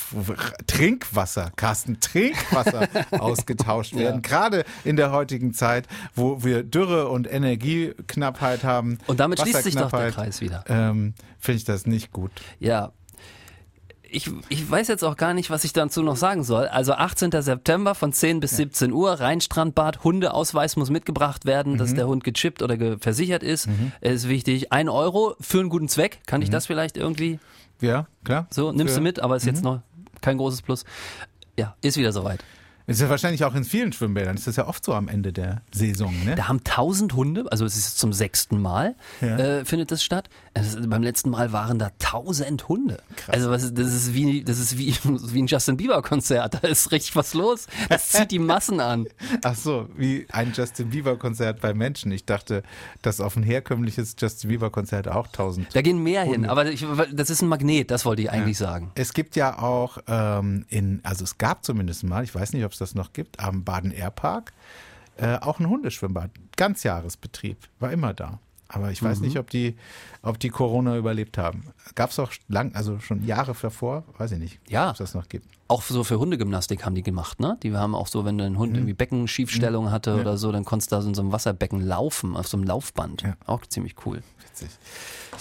Trinkwasser, 0.68 1.52
Carsten, 1.56 2.00
Trinkwasser 2.00 2.88
ausgetauscht 3.12 3.96
werden. 3.96 4.22
Gerade 4.22 4.64
in 4.84 4.96
der 4.96 5.03
heutigen 5.12 5.54
Zeit, 5.54 5.88
wo 6.16 6.44
wir 6.44 6.64
Dürre 6.64 7.10
und 7.10 7.32
Energieknappheit 7.32 8.64
haben. 8.64 8.98
Und 9.08 9.20
damit 9.20 9.40
schließt 9.40 9.64
sich 9.64 9.76
doch 9.76 9.92
der 9.92 10.12
Kreis 10.12 10.42
wieder. 10.42 10.64
Ähm, 10.68 11.14
Finde 11.40 11.58
ich 11.58 11.64
das 11.66 11.86
nicht 11.86 12.12
gut. 12.12 12.32
Ja. 12.60 12.92
Ich, 14.16 14.30
ich 14.50 14.70
weiß 14.70 14.90
jetzt 14.90 15.04
auch 15.04 15.18
gar 15.18 15.34
nicht, 15.34 15.50
was 15.50 15.64
ich 15.64 15.74
dazu 15.74 16.04
noch 16.04 16.18
sagen 16.18 16.44
soll. 16.44 16.68
Also 16.68 16.94
18. 16.94 17.32
September 17.42 17.96
von 17.96 18.14
10 18.14 18.42
bis 18.42 18.56
17 18.58 18.92
Uhr, 18.92 19.12
Rheinstrandbad, 19.20 20.04
Hundeausweis 20.04 20.76
muss 20.76 20.92
mitgebracht 20.92 21.46
werden, 21.46 21.74
Mhm. 21.74 21.78
dass 21.80 21.96
der 21.96 22.06
Hund 22.08 22.24
gechippt 22.24 22.62
oder 22.62 23.00
versichert 23.00 23.42
ist. 23.42 23.68
Ist 24.02 24.30
wichtig. 24.30 24.72
Ein 24.72 24.88
Euro 24.88 25.36
für 25.42 25.62
einen 25.62 25.70
guten 25.70 25.90
Zweck. 25.90 26.20
Kann 26.28 26.42
Mhm. 26.42 26.44
ich 26.44 26.50
das 26.52 26.68
vielleicht 26.68 26.96
irgendwie 26.96 27.40
Ja, 27.82 28.06
klar. 28.24 28.46
so? 28.52 28.72
Nimmst 28.72 28.94
Für- 28.94 29.00
du 29.00 29.04
mit, 29.04 29.20
aber 29.20 29.36
ist 29.36 29.46
Mhm. 29.46 29.50
jetzt 29.50 29.64
noch 29.64 29.82
kein 30.22 30.38
großes 30.38 30.62
Plus. 30.62 30.86
Ja, 31.58 31.76
ist 31.82 31.98
wieder 31.98 32.12
soweit. 32.12 32.44
Ist 32.86 33.00
ja 33.02 33.10
wahrscheinlich 33.10 33.44
auch 33.46 33.56
in 33.56 33.64
vielen 33.64 33.94
Schwimmbädern. 33.94 34.36
Ist 34.36 34.48
das 34.48 34.58
ja 34.58 34.68
oft 34.68 34.84
so 34.84 34.94
am 34.94 35.08
Ende 35.08 35.32
der 35.32 35.62
Saison, 35.74 36.14
ne? 36.26 36.36
Da 36.36 36.48
haben 36.48 36.60
1000 36.60 37.14
Hunde, 37.14 37.46
also 37.52 37.66
es 37.66 37.78
ist 37.78 37.98
zum 37.98 38.12
sechsten 38.14 38.62
Mal, 38.62 38.96
Ja. 39.22 39.38
äh, 39.38 39.66
findet 39.66 39.92
das 39.92 40.04
statt. 40.04 40.30
Ist, 40.54 40.90
beim 40.90 41.02
letzten 41.02 41.30
Mal 41.30 41.52
waren 41.54 41.80
da 41.80 41.88
1000 42.00 42.68
Hunde. 42.68 43.02
Also 43.28 43.50
was, 43.50 43.74
das 43.74 43.94
ist 43.94 44.14
wie, 44.14 44.44
das 44.44 44.60
ist 44.60 44.78
wie, 44.78 44.94
wie 45.04 45.42
ein 45.42 45.48
Justin 45.48 45.78
Bieber 45.78 46.02
Konzert. 46.02 46.56
Da 46.62 46.68
ist 46.68 46.92
richtig 46.92 47.16
was 47.16 47.34
los. 47.34 47.68
Das 47.90 48.10
zieht 48.10 48.32
die 48.32 48.40
Massen 48.40 48.80
an. 48.80 49.06
Ach 49.44 49.56
so, 49.56 49.88
wie 49.96 50.28
ein 50.32 50.52
Justin 50.54 50.90
Bieber 50.90 51.18
Konzert 51.18 51.62
bei 51.62 51.74
Menschen. 51.74 52.12
Ich 52.12 52.26
dachte, 52.26 52.64
dass 53.02 53.22
auf 53.22 53.36
ein 53.38 53.44
herkömmliches 53.44 54.16
Justin 54.20 54.50
Bieber 54.50 54.70
Konzert 54.70 55.08
auch 55.08 55.28
tausend. 55.28 55.68
Da 55.74 55.82
gehen 55.82 56.04
mehr 56.04 56.24
hin. 56.24 56.46
Aber 56.46 56.70
ich, 56.70 56.86
das 57.14 57.30
ist 57.30 57.42
ein 57.42 57.48
Magnet, 57.48 57.92
das 57.92 58.04
wollte 58.06 58.24
ich 58.24 58.30
eigentlich 58.30 58.58
sagen. 58.58 58.92
Es 58.96 59.14
gibt 59.14 59.36
ja 59.36 59.58
auch 59.58 59.98
ähm, 60.08 60.66
in, 60.70 61.00
also 61.04 61.24
es 61.24 61.38
gab 61.38 61.64
zumindest 61.64 62.04
mal, 62.04 62.24
ich 62.24 62.36
weiß 62.36 62.54
nicht, 62.54 62.66
ob 62.66 62.73
es 62.74 62.80
das 62.80 62.96
noch 62.96 63.14
gibt, 63.14 63.40
am 63.40 63.64
Baden 63.64 63.92
Airpark 63.92 64.52
äh, 65.18 65.38
auch 65.38 65.60
ein 65.60 65.70
Hundeschwimmbad. 65.70 66.32
Ganzjahresbetrieb, 66.56 67.58
war 67.80 67.92
immer 67.92 68.14
da. 68.14 68.40
Aber 68.68 68.90
ich 68.90 69.04
weiß 69.04 69.20
nicht, 69.20 69.38
ob 69.38 69.52
die, 69.52 69.76
ob 70.24 70.40
die 70.40 70.50
Corona 70.50 70.98
überlebt 70.98 71.38
haben. 71.38 71.66
Gab 71.94 72.10
es 72.10 72.18
auch 72.18 72.32
lang, 72.48 72.74
also 72.74 73.00
schon 73.00 73.24
Jahre 73.24 73.56
davor, 73.62 74.04
weiß 74.18 74.32
ich 74.32 74.40
nicht, 74.40 74.60
Ja. 74.68 74.88
ob 74.88 74.94
es 74.94 74.98
das 74.98 75.14
noch 75.14 75.30
gibt. 75.30 75.46
Auch 75.68 75.84
so 75.84 76.04
für 76.04 76.18
Hundegymnastik 76.18 76.84
haben 76.84 76.96
die 76.96 77.04
gemacht, 77.04 77.40
ne? 77.40 77.58
Die 77.62 77.76
haben 77.76 77.94
auch 77.94 78.08
so, 78.08 78.26
wenn 78.26 78.40
dein 78.40 78.54
Mhm. 78.54 78.58
Hund 78.58 78.76
irgendwie 78.76 78.94
Beckenschiefstellung 78.94 79.92
hatte 79.92 80.20
oder 80.20 80.38
so, 80.38 80.52
dann 80.52 80.66
konntest 80.66 80.92
du 80.92 80.96
da 80.96 81.02
so 81.04 81.10
in 81.10 81.14
so 81.14 81.22
einem 81.22 81.32
Wasserbecken 81.32 81.82
laufen, 81.82 82.36
auf 82.36 82.48
so 82.48 82.58
einem 82.58 82.66
Laufband. 82.66 83.22
Ja. 83.22 83.36
Auch 83.46 83.64
ziemlich 83.68 83.96
cool. 84.08 84.24
Witzig. 84.48 84.70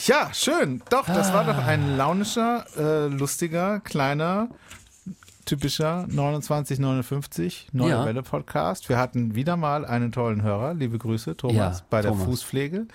Ja, 0.06 0.28
schön. 0.34 0.82
Doch, 0.90 1.06
das 1.06 1.32
war 1.32 1.44
doch 1.44 1.56
Ah. 1.56 1.66
ein 1.66 1.96
launischer, 1.96 2.66
äh, 2.76 3.06
lustiger, 3.08 3.80
kleiner, 3.80 4.48
typischer 5.44 6.06
2959 6.08 7.68
Neue 7.72 7.90
Ja. 7.90 8.04
Welle 8.06 8.22
Podcast. 8.22 8.88
Wir 8.88 8.98
hatten 8.98 9.34
wieder 9.34 9.56
mal 9.56 9.84
einen 9.84 10.12
tollen 10.12 10.42
Hörer. 10.42 10.74
Liebe 10.74 10.98
Grüße, 10.98 11.36
Thomas, 11.36 11.78
Ja, 11.80 11.84
bei 11.90 12.02
der 12.02 12.12
Thomas. 12.12 12.26
Fußpflege. 12.26 12.86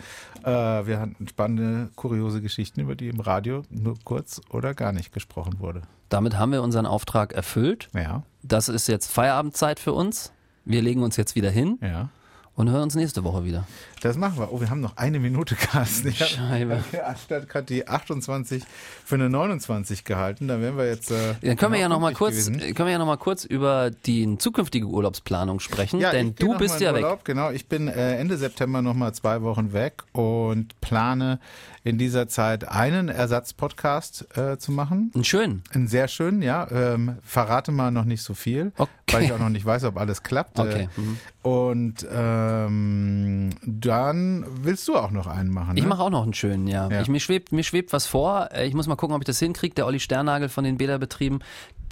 Äh, 0.43 0.49
wir 0.51 0.99
hatten 0.99 1.27
spannende, 1.27 1.89
kuriose 1.95 2.41
Geschichten, 2.41 2.81
über 2.81 2.95
die 2.95 3.09
im 3.09 3.19
Radio 3.19 3.63
nur 3.69 3.95
kurz 4.03 4.41
oder 4.49 4.73
gar 4.73 4.91
nicht 4.91 5.13
gesprochen 5.13 5.59
wurde. 5.59 5.81
Damit 6.09 6.37
haben 6.37 6.51
wir 6.51 6.61
unseren 6.61 6.85
Auftrag 6.85 7.33
erfüllt. 7.33 7.89
Ja, 7.93 8.23
Das 8.43 8.69
ist 8.69 8.87
jetzt 8.87 9.11
Feierabendzeit 9.11 9.79
für 9.79 9.93
uns. 9.93 10.31
Wir 10.63 10.81
legen 10.81 11.03
uns 11.03 11.17
jetzt 11.17 11.35
wieder 11.35 11.49
hin 11.49 11.77
ja. 11.81 12.09
Und 12.57 12.69
hören 12.71 12.83
uns 12.83 12.95
nächste 12.95 13.23
Woche 13.23 13.45
wieder. 13.45 13.65
Das 14.01 14.17
machen 14.17 14.37
wir. 14.39 14.51
Oh, 14.51 14.59
wir 14.59 14.69
haben 14.69 14.81
noch 14.81 14.97
eine 14.97 15.19
Minute, 15.19 15.55
Carsten. 15.55 16.09
Ich 16.09 16.17
Scheibe. 16.17 16.83
Ja, 16.91 17.15
Statt 17.15 17.47
gerade 17.47 17.65
die 17.67 17.87
28 17.87 18.63
für 19.05 19.15
eine 19.15 19.29
29 19.29 20.03
gehalten. 20.03 20.47
Da 20.47 20.59
wären 20.59 20.75
wir 20.77 20.87
jetzt. 20.87 21.11
Äh, 21.11 21.35
Dann 21.41 21.55
können 21.55 21.73
wir 21.73 21.79
ja 21.79 21.87
noch 21.89 21.99
mal 21.99 22.13
kurz, 22.13 22.31
gewesen. 22.47 22.59
können 22.59 22.87
wir 22.87 22.91
ja 22.93 22.97
noch 22.97 23.05
mal 23.05 23.17
kurz 23.17 23.45
über 23.45 23.91
die 23.91 24.37
zukünftige 24.39 24.87
Urlaubsplanung 24.87 25.59
sprechen, 25.59 25.99
denn 25.99 26.29
ich 26.29 26.35
geh 26.35 26.45
du 26.45 26.57
bist 26.57 26.81
ja 26.81 26.93
weg. 26.93 27.03
Urlaub, 27.03 27.23
Genau, 27.25 27.51
ich 27.51 27.67
bin 27.67 27.87
äh, 27.87 28.17
Ende 28.17 28.37
September 28.37 28.81
noch 28.81 28.93
mal 28.95 29.13
zwei 29.13 29.41
Wochen 29.43 29.71
weg 29.73 30.03
und 30.13 30.79
plane 30.81 31.39
in 31.83 31.97
dieser 31.97 32.27
Zeit 32.27 32.67
einen 32.67 33.07
Ersatzpodcast 33.09 34.35
äh, 34.37 34.57
zu 34.57 34.71
machen. 34.71 35.11
Einen 35.15 35.23
schönen. 35.23 35.63
Einen 35.73 35.87
sehr 35.87 36.07
schönen, 36.07 36.41
ja. 36.41 36.69
Ähm, 36.69 37.17
verrate 37.23 37.71
mal 37.71 37.91
noch 37.91 38.03
nicht 38.05 38.23
so 38.23 38.33
viel, 38.33 38.71
Okay. 38.77 38.91
weil 39.11 39.23
ich 39.23 39.31
auch 39.31 39.39
noch 39.39 39.49
nicht 39.49 39.65
weiß, 39.65 39.83
ob 39.85 39.97
alles 39.97 40.23
klappt. 40.23 40.59
Okay, 40.59 40.89
Äh, 40.97 40.99
mhm. 41.01 41.19
Und 41.43 42.03
äh, 42.03 42.46
Ähm, 42.47 43.49
dann 43.65 44.45
willst 44.61 44.87
du 44.87 44.95
auch 44.95 45.11
noch 45.11 45.27
einen 45.27 45.49
machen. 45.51 45.73
Ne? 45.75 45.79
Ich 45.79 45.85
mache 45.85 46.01
auch 46.01 46.09
noch 46.09 46.23
einen 46.23 46.33
schönen, 46.33 46.67
ja. 46.67 46.89
Ja. 46.89 47.01
Ich, 47.01 47.07
mir, 47.07 47.19
schwebt, 47.19 47.51
mir 47.51 47.63
schwebt 47.63 47.93
was 47.93 48.07
vor. 48.07 48.49
Äh, 48.53 48.67
Ich 48.67 48.73
muss 48.73 48.87
mal 48.87 48.95
gucken, 48.95 49.15
ob 49.15 49.21
ich 49.21 49.25
das 49.25 49.39
hinkriege. 49.39 49.75
Der 49.75 49.85
Olli 49.85 49.99
Sternagel 49.99 50.49
von 50.49 50.63
den 50.63 50.77
Bäderbetrieben. 50.77 51.43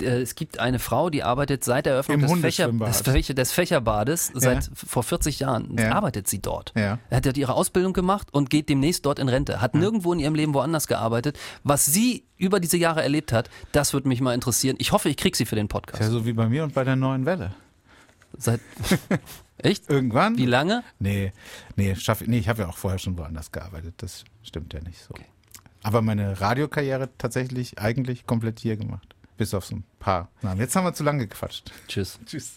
Äh, 0.01 0.21
Es 0.21 0.35
gibt 0.35 0.59
eine 0.59 0.79
Frau, 0.79 1.09
die 1.09 1.23
arbeitet 1.23 1.63
seit 1.63 1.85
der 1.85 1.93
Eröffnung 1.93 2.21
des, 2.21 2.31
Fächer, 2.33 2.71
des, 2.71 3.01
Fächer, 3.01 3.33
des 3.33 3.51
Fächerbades 3.51 4.31
seit 4.33 4.69
vor 4.73 5.03
40 5.03 5.39
Jahren. 5.39 5.75
Ja. 5.77 5.91
Arbeitet 5.93 6.27
sie 6.27 6.39
dort. 6.41 6.73
Ja. 6.75 6.99
Er 7.09 7.17
hat 7.17 7.37
ihre 7.37 7.53
Ausbildung 7.53 7.93
gemacht 7.93 8.27
und 8.31 8.49
geht 8.49 8.69
demnächst 8.69 9.05
dort 9.05 9.19
in 9.19 9.29
Rente. 9.29 9.61
Hat 9.61 9.75
nirgendwo 9.75 10.13
in 10.13 10.19
ihrem 10.19 10.35
Leben 10.35 10.53
woanders 10.53 10.87
gearbeitet. 10.87 11.37
Was 11.63 11.85
sie 11.85 12.25
über 12.37 12.59
diese 12.59 12.77
Jahre 12.77 13.01
erlebt 13.01 13.31
hat, 13.31 13.49
das 13.71 13.93
würde 13.93 14.07
mich 14.07 14.21
mal 14.21 14.33
interessieren. 14.33 14.75
Ich 14.79 14.91
hoffe, 14.91 15.09
ich 15.09 15.17
kriege 15.17 15.35
sie 15.37 15.45
für 15.45 15.55
den 15.55 15.67
Podcast. 15.67 16.01
Ja, 16.03 16.09
so 16.09 16.25
wie 16.25 16.33
bei 16.33 16.47
mir 16.49 16.63
und 16.63 16.73
bei 16.73 16.83
der 16.83 16.95
neuen 16.95 17.25
Welle. 17.25 17.51
Seit 18.37 18.59
Echt? 19.57 19.89
Irgendwann? 19.89 20.37
Wie 20.37 20.45
lange? 20.45 20.83
Nee, 20.99 21.31
nee, 21.75 21.95
schaff, 21.95 22.21
nee 22.21 22.39
ich 22.39 22.49
habe 22.49 22.63
ja 22.63 22.69
auch 22.69 22.77
vorher 22.77 22.99
schon 22.99 23.17
woanders 23.17 23.51
gearbeitet. 23.51 23.95
Das 23.97 24.25
stimmt 24.43 24.73
ja 24.73 24.81
nicht 24.81 25.01
so. 25.01 25.13
Aber 25.83 26.01
meine 26.01 26.41
Radiokarriere 26.41 27.09
tatsächlich 27.17 27.79
eigentlich 27.79 28.25
komplett 28.25 28.59
hier 28.59 28.75
gemacht. 28.75 29.15
Bis 29.37 29.53
auf 29.53 29.65
so 29.65 29.75
ein 29.75 29.83
paar 29.99 30.29
Namen. 30.41 30.59
Jetzt 30.59 30.75
haben 30.75 30.85
wir 30.85 30.93
zu 30.93 31.03
lange 31.03 31.27
gequatscht. 31.27 31.71
Tschüss. 31.87 32.19
Tschüss. 32.25 32.53